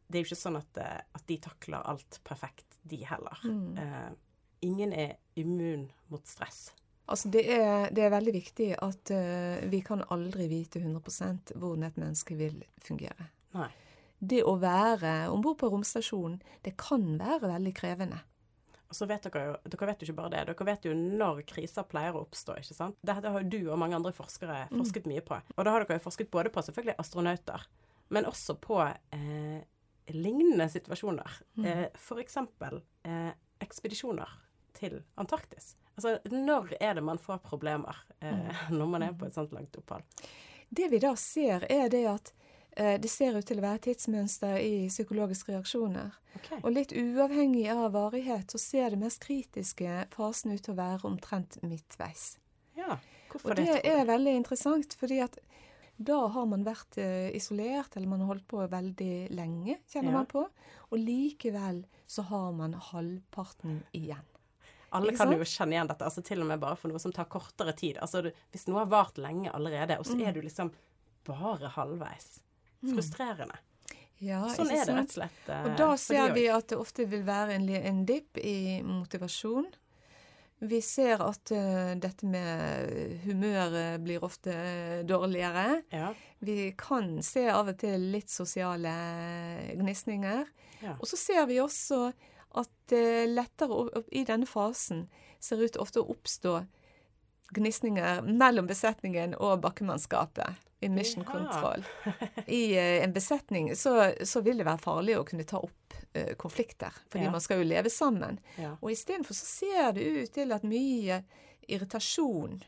det 0.07 0.19
er 0.19 0.23
jo 0.23 0.29
ikke 0.29 0.39
sånn 0.39 0.59
at, 0.59 0.79
eh, 0.79 0.99
at 1.19 1.27
de 1.27 1.37
takler 1.43 1.83
alt 1.91 2.19
perfekt, 2.27 2.79
de 2.87 3.01
heller. 3.05 3.41
Mm. 3.43 3.77
Eh, 3.83 4.11
ingen 4.67 4.93
er 4.95 5.17
immun 5.39 5.87
mot 6.13 6.27
stress. 6.27 6.69
Altså 7.07 7.31
det 7.31 7.43
er, 7.53 7.89
det 7.95 8.03
er 8.03 8.11
veldig 8.11 8.31
viktig 8.35 8.65
at 8.83 9.11
uh, 9.15 9.61
vi 9.71 9.79
kan 9.85 10.01
aldri 10.11 10.49
vite 10.51 10.81
100% 10.81 11.53
hvordan 11.55 11.85
et 11.87 11.99
menneske 12.01 12.35
vil 12.35 12.57
fungere. 12.83 13.29
Nei. 13.55 13.69
Det 14.17 14.41
å 14.47 14.55
være 14.57 15.27
om 15.29 15.43
bord 15.45 15.59
på 15.61 15.69
romstasjonen, 15.69 16.39
det 16.65 16.73
kan 16.79 17.03
være 17.19 17.51
veldig 17.53 17.73
krevende. 17.77 18.23
Og 18.87 18.95
så 18.95 19.07
vet 19.09 19.25
dere 19.27 19.43
jo 19.43 19.55
dere 19.67 19.89
vet 19.89 20.01
jo 20.01 20.07
ikke 20.07 20.17
bare 20.21 20.31
det, 20.33 20.43
dere 20.47 20.67
vet 20.69 20.85
jo 20.87 20.93
når 20.95 21.41
kriser 21.49 21.87
pleier 21.89 22.15
å 22.15 22.23
oppstå. 22.23 22.55
ikke 22.61 22.77
sant? 22.77 22.99
Dette 23.05 23.33
har 23.33 23.43
jo 23.43 23.51
du 23.51 23.59
og 23.67 23.79
mange 23.81 23.97
andre 23.99 24.13
forskere 24.15 24.61
forsket 24.71 25.09
mye 25.11 25.23
på. 25.25 25.39
Og 25.57 25.67
da 25.67 25.73
har 25.73 25.83
dere 25.83 25.99
jo 25.99 26.05
forsket 26.07 26.31
både 26.31 26.53
på 26.53 26.63
selvfølgelig 26.63 26.95
astronauter, 27.03 27.67
men 28.15 28.29
også 28.29 28.55
på 28.63 28.79
eh, 28.87 29.59
lignende 30.15 30.69
situasjoner. 30.71 31.41
Eh, 31.59 31.85
for 31.99 32.23
eksempel 32.23 32.79
eh, 33.03 33.33
ekspedisjoner 33.63 34.31
til 34.77 35.01
Antarktis. 35.19 35.75
Altså, 35.97 36.17
når 36.31 36.75
er 36.79 36.95
det 36.95 37.03
man 37.03 37.19
får 37.19 37.41
problemer 37.43 37.97
eh, 38.21 38.67
når 38.77 38.91
man 38.93 39.03
er 39.09 39.17
på 39.17 39.27
et 39.27 39.35
sånt 39.35 39.51
langt 39.55 39.75
opphold? 39.81 40.05
Det 40.69 40.87
vi 40.91 40.99
da 41.03 41.13
ser, 41.19 41.65
er 41.71 41.91
det 41.91 42.03
at 42.07 42.31
eh, 42.31 42.36
det 42.77 43.09
ser 43.09 43.37
ut 43.37 43.45
til 43.49 43.57
å 43.57 43.63
være 43.65 43.79
tidsmønster 43.87 44.59
i 44.61 44.87
psykologiske 44.91 45.51
reaksjoner. 45.55 46.11
Okay. 46.37 46.59
Og 46.63 46.71
litt 46.75 46.91
uavhengig 46.93 47.67
av 47.73 47.91
varighet, 47.95 48.51
så 48.53 48.59
ser 48.61 48.89
det 48.93 48.99
mest 49.01 49.19
kritiske 49.23 50.03
fasen 50.13 50.51
ut 50.53 50.61
til 50.61 50.75
å 50.75 50.77
være 50.77 51.07
omtrent 51.09 51.57
midtveis. 51.65 52.37
Ja, 52.77 52.99
hvorfor 53.31 53.49
Og 53.51 53.55
det 53.57 53.81
er 53.83 54.05
veldig 54.05 54.35
interessant, 54.37 54.93
fordi 54.99 55.17
at 55.23 55.39
da 55.97 56.27
har 56.29 56.45
man 56.45 56.61
vært 56.63 56.99
eh, 57.01 57.31
isolert, 57.33 57.95
eller 57.97 58.07
man 58.11 58.19
har 58.21 58.27
holdt 58.35 58.47
på 58.47 58.61
veldig 58.69 59.29
lenge, 59.33 59.79
kjenner 59.89 60.11
Ja. 60.11 60.17
man 60.19 60.27
på. 60.29 60.43
Og 60.91 60.99
likevel 61.01 61.85
så 62.05 62.21
har 62.29 62.51
man 62.53 62.73
halvparten 62.73 63.79
igjen. 63.97 64.21
Alle 64.93 65.11
kan 65.17 65.31
jo 65.33 65.39
kjenne 65.43 65.73
igjen 65.73 65.87
dette, 65.89 66.05
altså 66.05 66.21
til 66.23 66.39
og 66.41 66.47
med 66.47 66.59
bare 66.61 66.77
for 66.77 66.87
noe 66.93 66.99
som 67.01 67.11
tar 67.11 67.25
kortere 67.25 67.73
tid. 67.75 67.97
Altså 67.97 68.21
du, 68.23 68.31
Hvis 68.53 68.67
noe 68.69 68.85
har 68.85 68.91
vart 68.93 69.17
lenge 69.17 69.49
allerede, 69.51 69.97
og 69.97 70.05
så 70.05 70.13
Mm. 70.15 70.27
er 70.27 70.31
du 70.33 70.41
liksom 70.41 70.71
bare 71.25 71.67
halvveis. 71.73 72.39
Frustrerende. 72.83 73.57
Ja, 74.19 74.41
Sånn 74.49 74.71
er 74.73 74.85
det 74.85 74.93
rett 74.95 75.11
og 75.11 75.13
slett. 75.13 75.41
eh, 75.49 75.65
Og 75.67 75.75
da 75.77 75.91
ser 76.01 76.31
vi 76.33 76.47
at 76.49 76.67
det 76.71 76.77
ofte 76.81 77.05
vil 77.05 77.21
være 77.27 77.53
en, 77.59 77.67
en 77.69 77.99
dipp 78.05 78.37
i 78.41 78.81
motivasjon. 78.85 79.67
Vi 80.59 80.79
ser 80.81 81.21
at 81.21 81.51
uh, 81.53 81.91
dette 82.01 82.25
med 82.25 83.19
humøret 83.27 84.01
blir 84.01 84.23
ofte 84.25 84.49
eh, 84.55 85.03
dårligere. 85.05 85.83
Ja, 85.93 86.07
Vi 86.41 86.71
kan 86.77 87.21
se 87.21 87.43
av 87.53 87.69
og 87.69 87.77
til 87.77 88.07
litt 88.11 88.29
sosiale 88.33 88.89
gnisninger. 89.77 90.47
ja. 90.81 90.95
Og 90.99 91.05
så 91.07 91.15
ser 91.17 91.45
vi 91.45 91.59
også 91.61 92.07
at 92.57 92.69
det 92.89 93.29
lettere 93.29 93.69
opp, 93.69 93.93
opp- 94.01 94.09
i 94.11 94.23
denne 94.25 94.47
fasen 94.49 95.05
ser 95.39 95.61
ut 95.61 95.77
ofte 95.77 96.01
å 96.01 96.09
oppstå 96.09 96.65
gnisninger 97.53 98.21
mellom 98.25 98.65
besetningen 98.67 99.35
og 99.37 99.61
bakkemannskapet 99.61 100.57
i 100.79 100.89
mission 100.89 101.25
Ja. 101.33 101.75
I 102.45 102.77
eh, 102.77 103.03
en 103.03 103.13
besetning 103.13 103.75
så, 103.75 104.13
så 104.23 104.41
vil 104.41 104.57
det 104.57 104.65
være 104.67 104.81
farlig 104.83 105.17
å 105.17 105.25
kunne 105.25 105.43
ta 105.47 105.57
opp 105.57 105.93
uh, 106.17 106.33
konflikter, 106.37 106.93
fordi 107.09 107.25
Ja. 107.25 107.31
man 107.31 107.41
skal 107.41 107.57
jo 107.63 107.67
leve 107.69 107.89
sammen. 107.89 108.39
ja. 108.57 108.75
Og 108.81 108.91
istedenfor 108.91 109.33
så 109.33 109.45
ser 109.45 109.91
det 109.97 110.05
ut 110.05 110.33
til 110.33 110.51
at 110.53 110.63
mye 110.63 111.23
irritasjon 111.67 112.61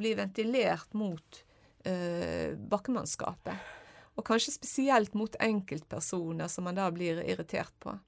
blir 0.00 0.16
ventilert 0.16 0.94
mot 0.96 1.42
uh, 1.86 2.56
bakkemannskapet. 2.56 3.76
Og 4.16 4.24
kanskje 4.26 4.56
spesielt 4.56 5.14
mot 5.14 5.36
enkeltpersoner 5.40 6.48
som 6.48 6.64
man 6.64 6.74
da 6.76 6.88
blir 6.92 7.20
irritert 7.24 7.72
på. 7.80 7.98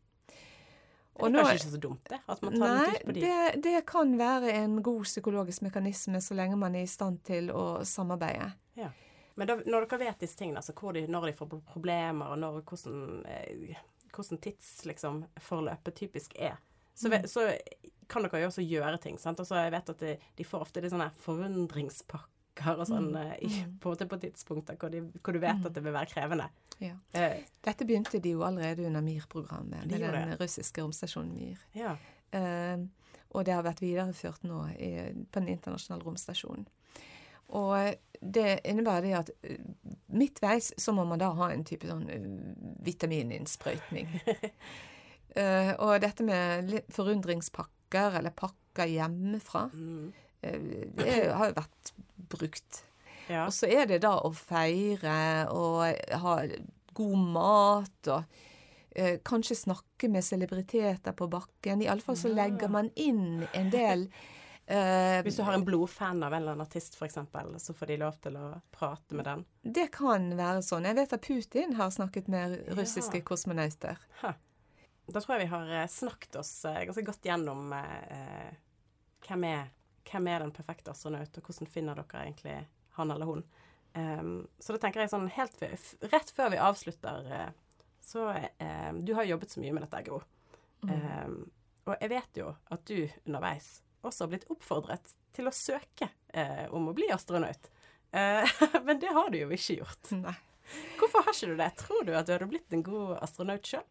Og 1.20 1.28
det 1.28 1.38
er 1.38 1.44
kanskje 1.44 1.58
ikke 1.60 1.74
så 1.74 1.80
dumt, 1.80 2.08
det? 2.08 2.18
At 2.26 2.42
man 2.42 2.54
tar 2.56 2.62
nei, 2.72 2.84
litt 2.88 2.96
ut 2.96 3.06
på 3.06 3.12
de. 3.12 3.20
det, 3.20 3.62
det 3.64 3.80
kan 3.86 4.14
være 4.18 4.52
en 4.62 4.78
god 4.82 5.04
psykologisk 5.04 5.62
mekanisme 5.62 6.20
så 6.24 6.34
lenge 6.34 6.56
man 6.56 6.74
er 6.74 6.86
i 6.86 6.90
stand 6.90 7.20
til 7.28 7.50
å 7.52 7.84
samarbeide. 7.84 8.48
Ja. 8.76 8.90
Men 9.36 9.46
da, 9.48 9.56
når 9.56 9.86
dere 9.88 9.98
vet 9.98 10.18
disse 10.20 10.36
tingene, 10.36 10.60
altså 10.60 10.92
de, 10.92 11.06
når 11.08 11.26
de 11.26 11.32
får 11.32 11.48
problemer, 11.72 12.26
og 12.26 12.38
når, 12.38 12.62
hvordan, 12.62 13.24
eh, 13.26 13.74
hvordan 14.12 14.38
tidsforløpet 14.44 14.86
liksom, 14.86 15.94
typisk 15.94 16.32
er, 16.38 16.56
så, 16.94 17.08
Mm. 17.08 17.26
så 17.26 17.58
kan 18.08 18.22
dere 18.22 18.40
jo 18.42 18.48
også 18.48 18.68
gjøre 18.68 19.00
ting. 19.00 19.18
sant? 19.18 19.38
Altså, 19.40 19.54
jeg 19.56 19.72
vet 19.72 19.88
at 19.88 19.98
de, 19.98 20.16
de 20.36 20.44
får 20.44 20.60
ofte 20.60 20.80
litt 20.82 20.92
sånne 20.92 21.10
forundringspakker 21.72 22.78
og 22.78 22.86
sånn 22.86 23.10
Mm. 23.12 23.16
eh, 23.16 23.36
i, 23.42 23.48
Mm. 23.64 23.78
på, 23.80 23.94
på 23.96 24.20
tidspunkter 24.20 24.76
hvor, 24.76 24.90
de, 24.90 25.00
hvor 25.22 25.32
du 25.32 25.38
vet 25.38 25.56
Mm. 25.56 25.66
at 25.66 25.72
det 25.72 25.82
vil 25.82 25.92
være 25.92 26.06
krevende. 26.12 26.48
Ja. 26.80 26.94
Eh, 27.14 27.42
Dette 27.62 27.84
begynte 27.86 28.20
de 28.20 28.30
jo 28.30 28.40
allerede 28.42 28.84
under 28.86 29.00
MIR-programmet, 29.00 29.86
med 29.86 29.88
den 29.88 30.00
den 30.12 30.36
russiske 30.38 30.82
romstasjonen 30.82 31.32
MIR. 31.34 31.58
ja. 31.74 31.96
Eh, 32.32 32.78
og 33.34 33.44
det 33.46 33.54
har 33.54 33.62
vært 33.62 33.80
videreført 33.80 34.42
nå 34.44 34.66
i, 34.78 35.24
på 35.32 35.40
den 35.40 35.48
internasjonale 35.48 36.04
romstasjonen. 36.04 36.66
Og 37.48 37.94
det 38.22 38.60
innebærer 38.70 39.02
det 39.02 39.14
at 39.18 39.30
eh, 39.42 39.58
midtveis 40.14 40.72
så 40.78 40.92
må 40.94 41.02
man 41.08 41.18
da 41.18 41.32
ha 41.34 41.48
en 41.50 41.64
type 41.66 41.88
sånn 41.90 42.04
eh, 42.08 42.26
vitamininnsprøytning. 42.86 44.08
uh, 45.36 45.72
og 45.84 45.96
dette 46.04 46.24
med 46.26 46.70
forundringspakker, 46.94 48.18
eller 48.20 48.30
pakker 48.36 48.86
hjemmefra, 48.88 49.66
Mm. 49.74 50.12
eh, 50.42 50.60
det 50.96 51.18
har 51.34 51.50
jo 51.50 51.58
vært 51.58 51.92
brukt. 52.32 52.82
ja. 53.28 53.46
Og 53.46 53.52
så 53.52 53.66
er 53.68 53.86
det 53.90 54.02
da 54.02 54.14
å 54.20 54.30
feire 54.34 55.48
og 55.50 55.84
ha 56.22 56.36
god 56.94 57.18
mat 57.32 58.08
og 58.12 58.24
uh, 58.98 59.16
kanskje 59.24 59.56
snakke 59.56 60.08
med 60.12 60.22
celebriteter 60.24 61.12
på 61.16 61.28
bakken. 61.32 61.82
Iallfall 61.82 62.16
så 62.16 62.28
legger 62.32 62.68
man 62.68 62.90
inn 62.96 63.46
en 63.54 63.70
del 63.72 64.06
eh, 64.66 65.22
Hvis 65.26 65.36
du 65.36 65.42
har 65.46 65.54
en 65.54 65.64
blodfan 65.64 66.22
av 66.22 66.32
en 66.32 66.42
eller 66.42 66.52
annen 66.56 66.66
artist, 66.66 66.94
f.eks., 66.98 67.18
så 67.64 67.74
får 67.74 67.86
de 67.92 67.96
lov 68.02 68.16
til 68.22 68.36
å 68.36 68.46
prate 68.74 69.14
med 69.18 69.24
den. 69.28 69.44
Det 69.62 69.88
kan 69.94 70.30
være 70.38 70.62
sånn. 70.62 70.84
Jeg 70.88 70.98
vet 71.00 71.12
at 71.16 71.26
Putin 71.26 71.76
har 71.78 71.90
snakket 71.90 72.28
med 72.32 72.58
Ja. 72.66 72.74
russiske 72.78 73.20
kosmonauter. 73.26 73.98
Ha. 74.22 74.34
Da 75.12 75.20
tror 75.20 75.34
jeg 75.36 75.46
vi 75.48 75.52
har 75.54 75.70
eh, 75.82 75.88
snakket 75.90 76.36
oss 76.36 76.64
eh, 76.64 76.84
ganske 76.86 77.02
godt 77.04 77.24
gjennom 77.26 77.72
eh, 77.74 78.52
hvem, 79.26 79.44
er, 79.44 79.72
hvem 80.08 80.28
er 80.30 80.38
den 80.46 80.52
perfekte 80.54 80.90
astronaut, 80.94 81.36
og 81.36 81.42
hvordan 81.50 81.68
finner 81.68 81.98
dere 81.98 82.22
egentlig 82.26 82.56
han 82.96 83.10
eller 83.10 83.26
hun. 83.26 83.42
Um, 83.94 84.48
så 84.58 84.72
da 84.72 84.78
tenker 84.80 85.02
jeg 85.02 85.10
sånn 85.12 85.26
helt 85.34 85.58
rett 86.12 86.30
før 86.32 86.52
vi 86.54 86.60
avslutter, 86.64 87.26
eh, 87.28 87.50
så 88.00 88.30
eh, 88.32 88.92
Du 89.04 89.12
har 89.14 89.24
jobbet 89.28 89.50
så 89.52 89.60
mye 89.60 89.72
med 89.76 89.84
dette, 89.84 90.00
Gro. 90.06 90.22
Mm. 90.82 90.92
Um, 90.94 91.34
og 91.84 91.96
jeg 92.00 92.10
vet 92.10 92.38
jo 92.40 92.48
at 92.72 92.86
du 92.88 92.96
underveis 93.26 93.82
også 94.06 94.28
blitt 94.30 94.48
oppfordret 94.52 95.14
til 95.36 95.48
å 95.48 95.54
søke 95.54 96.10
eh, 96.28 96.66
om 96.74 96.90
å 96.90 96.96
bli 96.96 97.08
astronaut. 97.14 97.70
Eh, 98.12 98.62
men 98.86 99.00
det 99.02 99.12
har 99.14 99.32
du 99.32 99.40
jo 99.42 99.50
ikke 99.52 99.80
gjort. 99.82 100.12
Nei. 100.18 100.36
Hvorfor 101.00 101.26
har 101.26 101.34
ikke 101.34 101.50
du 101.52 101.58
det? 101.58 101.72
Tror 101.80 102.06
du 102.06 102.14
at 102.16 102.28
du 102.28 102.32
hadde 102.36 102.48
blitt 102.48 102.76
en 102.76 102.84
god 102.86 103.18
astronaut 103.24 103.66
sjøl? 103.66 103.84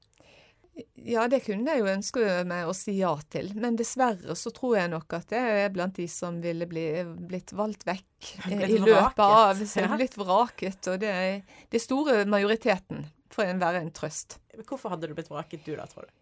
Ja, 0.95 1.25
det 1.27 1.41
kunne 1.43 1.73
jeg 1.73 1.81
jo 1.81 1.89
ønske 1.91 2.21
meg 2.47 2.69
å 2.69 2.73
si 2.75 2.93
ja 3.01 3.11
til, 3.33 3.49
men 3.59 3.75
dessverre 3.75 4.37
så 4.39 4.53
tror 4.55 4.77
jeg 4.77 4.91
nok 4.93 5.17
at 5.17 5.33
jeg 5.35 5.65
er 5.65 5.73
blant 5.73 5.97
de 5.99 6.05
som 6.09 6.37
ville 6.41 6.63
bli, 6.69 6.85
blitt 7.27 7.51
valgt 7.57 7.83
vekk 7.87 8.29
eh, 8.47 8.55
Blitt 8.55 8.77
i 8.77 8.79
løpet 8.79 9.19
vraket, 9.19 9.75
av. 9.81 9.97
Blitt 9.99 10.17
vraket, 10.21 10.91
og 10.93 11.01
det 11.03 11.11
er 11.11 11.59
den 11.73 11.83
store 11.83 12.21
majoriteten 12.29 13.03
får 13.31 13.51
en 13.51 13.61
være 13.61 13.83
en 13.83 13.93
trøst. 13.95 14.39
Hvorfor 14.67 14.93
hadde 14.93 15.07
du 15.07 15.15
blitt 15.15 15.31
vraket 15.31 15.63
du 15.65 15.73
da, 15.75 15.87
tror 15.89 16.07
du? 16.07 16.15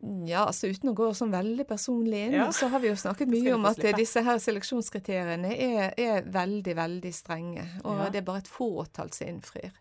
Ja, 0.00 0.46
altså 0.46 0.70
uten 0.72 0.88
å 0.90 0.94
gå 0.96 1.10
sånn 1.12 1.32
veldig 1.34 1.66
personlig 1.68 2.22
inn, 2.26 2.32
Ja. 2.38 2.46
så 2.56 2.70
har 2.72 2.80
vi 2.80 2.88
jo 2.88 2.94
snakket 2.96 3.28
mye 3.28 3.52
om 3.54 3.66
at 3.68 3.76
disse 3.98 4.22
her 4.24 4.38
seleksjonskriteriene 4.40 5.50
er, 5.52 5.92
er 5.98 6.22
veldig, 6.22 6.74
veldig 6.76 7.12
strenge. 7.12 7.66
Og 7.84 7.98
Ja. 7.98 8.08
det 8.08 8.22
er 8.22 8.24
bare 8.24 8.38
et 8.38 8.48
fåtall 8.48 9.12
som 9.12 9.28
innfrir. 9.28 9.72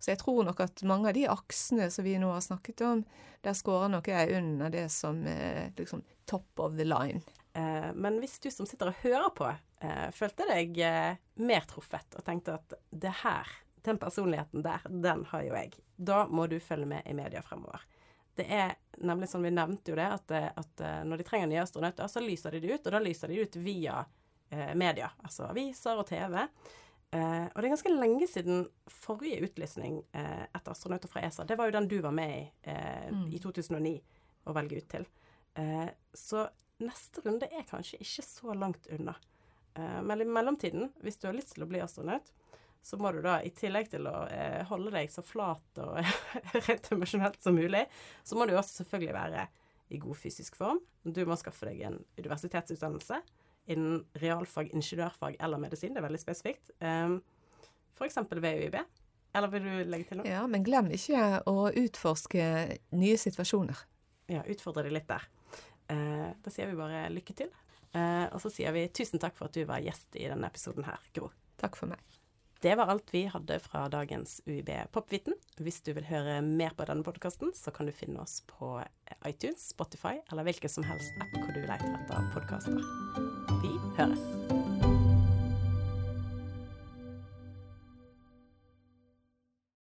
Så 0.00 0.12
jeg 0.12 0.18
tror 0.18 0.44
nok 0.44 0.60
at 0.60 0.82
mange 0.82 1.08
av 1.08 1.14
de 1.14 1.26
aksene 1.26 1.90
som 1.90 2.04
vi 2.04 2.16
nå 2.18 2.32
har 2.32 2.40
snakket 2.40 2.80
om, 2.86 3.04
der 3.42 3.52
scorer 3.52 3.90
nok 3.90 4.06
jeg 4.08 4.32
under 4.36 4.70
det 4.70 4.90
som 4.90 5.26
er 5.26 5.72
liksom 5.76 6.02
top 6.26 6.58
of 6.58 6.76
the 6.76 6.84
line. 6.84 7.22
Eh, 7.54 7.92
men 7.94 8.18
hvis 8.20 8.38
du 8.40 8.50
som 8.50 8.66
sitter 8.66 8.88
og 8.88 8.94
hører 9.02 9.30
på, 9.34 9.48
eh, 9.82 10.10
følte 10.10 10.46
deg 10.48 10.78
eh, 10.78 11.16
mer 11.36 11.60
truffet 11.68 12.16
og 12.16 12.24
tenkte 12.24 12.54
at 12.54 12.74
det 12.92 13.12
her, 13.22 13.46
den 13.82 13.98
personligheten 13.98 14.62
der, 14.62 14.80
den 14.88 15.24
har 15.24 15.42
jo 15.42 15.54
jeg, 15.54 15.72
da 15.98 16.26
må 16.26 16.48
du 16.48 16.58
følge 16.60 16.86
med 16.86 17.02
i 17.06 17.12
media 17.14 17.40
fremover. 17.42 17.80
Det 18.36 18.46
er 18.52 18.74
nemlig 19.00 19.28
sånn, 19.30 19.42
vi 19.46 19.50
nevnte 19.54 19.92
jo 19.92 19.96
det, 19.96 20.06
at, 20.12 20.30
eh, 20.36 20.48
at 20.60 20.80
eh, 20.84 21.02
når 21.08 21.20
de 21.22 21.24
trenger 21.28 21.48
nye 21.50 21.62
astronauter, 21.62 22.08
så 22.12 22.20
lyser 22.20 22.52
de 22.56 22.60
det 22.60 22.74
ut, 22.74 22.86
og 22.86 22.92
da 22.96 23.00
lyser 23.00 23.28
de 23.32 23.38
det 23.38 23.46
ut 23.48 23.56
via 23.64 24.02
eh, 24.50 24.74
media, 24.76 25.10
altså 25.24 25.46
aviser 25.50 25.96
og 26.00 26.06
TV. 26.08 26.36
Eh, 27.16 27.44
og 27.46 27.56
det 27.56 27.64
er 27.68 27.72
ganske 27.72 27.92
lenge 27.94 28.26
siden 28.28 28.64
forrige 28.90 29.40
utlysning 29.46 30.00
eh, 30.12 30.44
etter 30.52 30.72
astronauter 30.74 31.08
fra 31.12 31.22
ESA. 31.24 31.44
Det 31.48 31.56
var 31.56 31.70
jo 31.70 31.76
den 31.78 31.88
du 31.88 31.98
var 32.04 32.12
med 32.16 32.34
i 32.38 32.44
eh, 32.72 33.08
Mm. 33.12 33.28
i 33.32 33.38
2009 33.38 33.94
å 34.46 34.52
velge 34.56 34.80
ut 34.82 34.88
til. 34.90 35.04
Eh, 35.56 35.88
så 36.12 36.48
neste 36.82 37.22
runde 37.24 37.46
er 37.48 37.62
kanskje 37.68 38.00
ikke 38.02 38.24
så 38.26 38.54
langt 38.58 38.86
unna. 38.92 39.14
Eh, 39.78 40.00
men 40.02 40.20
i 40.20 40.24
mellomtiden, 40.28 40.90
hvis 41.04 41.16
du 41.22 41.28
har 41.28 41.36
lyst 41.38 41.54
til 41.54 41.64
å 41.64 41.68
bli 41.70 41.80
astronaut, 41.80 42.32
så 42.86 42.98
må 43.00 43.10
du 43.12 43.18
da, 43.24 43.40
i 43.42 43.50
tillegg 43.50 43.88
til 43.90 44.06
å 44.06 44.14
eh, 44.30 44.60
holde 44.68 44.92
deg 44.94 45.10
så 45.10 45.24
flat 45.26 45.80
og 45.82 45.96
rent 46.68 46.90
emosjonelt 46.94 47.40
som 47.42 47.56
mulig, 47.58 47.82
så 48.22 48.38
må 48.38 48.46
du 48.46 48.54
også 48.54 48.84
selvfølgelig 48.84 49.16
være 49.16 49.46
i 49.94 49.98
god 50.02 50.18
fysisk 50.18 50.58
form. 50.58 50.78
Du 51.02 51.24
må 51.26 51.34
skaffe 51.38 51.66
deg 51.66 51.82
en 51.88 51.98
universitetsutdannelse 52.18 53.18
innen 53.74 54.04
realfag, 54.22 54.70
ingeniørfag 54.70 55.38
eller 55.42 55.58
medisin. 55.62 55.94
Det 55.94 56.02
er 56.02 56.06
veldig 56.06 56.22
spesifikt. 56.22 56.70
Um, 56.78 57.18
F.eks. 57.98 58.18
ved 58.30 58.62
UiB. 58.62 58.78
Eller 59.36 59.50
vil 59.52 59.66
du 59.66 59.90
legge 59.90 60.08
til 60.08 60.20
noe? 60.20 60.28
Ja, 60.30 60.44
men 60.48 60.64
glem 60.66 60.92
ikke 60.94 61.24
å 61.50 61.66
utforske 61.68 62.44
nye 62.96 63.16
situasjoner. 63.20 63.82
Ja, 64.30 64.44
utfordre 64.46 64.86
deg 64.86 64.94
litt 64.94 65.10
der. 65.10 65.26
Uh, 65.90 66.30
da 66.42 66.54
sier 66.54 66.70
vi 66.70 66.78
bare 66.78 67.08
lykke 67.14 67.34
til. 67.42 67.50
Uh, 67.94 68.30
og 68.30 68.38
så 68.44 68.52
sier 68.52 68.74
vi 68.76 68.86
tusen 68.94 69.22
takk 69.22 69.34
for 69.38 69.50
at 69.50 69.58
du 69.58 69.66
var 69.66 69.82
gjest 69.82 70.18
i 70.18 70.28
denne 70.30 70.50
episoden 70.50 70.86
her, 70.86 71.02
Gro. 71.16 71.32
Takk 71.58 71.78
for 71.78 71.90
meg. 71.90 72.22
Det 72.60 72.74
var 72.74 72.86
alt 72.86 73.14
vi 73.14 73.26
hadde 73.26 73.58
fra 73.60 73.88
dagens 73.88 74.40
UiB 74.46 74.70
Popviten. 74.92 75.34
Hvis 75.60 75.82
du 75.84 75.92
vil 75.92 76.08
høre 76.08 76.40
mer 76.42 76.72
på 76.76 76.86
denne 76.88 77.04
podkasten, 77.04 77.52
så 77.54 77.72
kan 77.74 77.86
du 77.86 77.92
finne 77.92 78.22
oss 78.24 78.40
på 78.48 78.78
iTunes, 79.28 79.68
Spotify 79.74 80.16
eller 80.32 80.48
hvilken 80.48 80.72
som 80.72 80.86
helst 80.88 81.20
app 81.20 81.36
hvor 81.42 81.52
du 81.52 81.60
leter 81.66 81.98
etter 82.00 82.30
podkaster. 82.32 82.80
Vi 83.60 83.74
høres. 84.00 84.65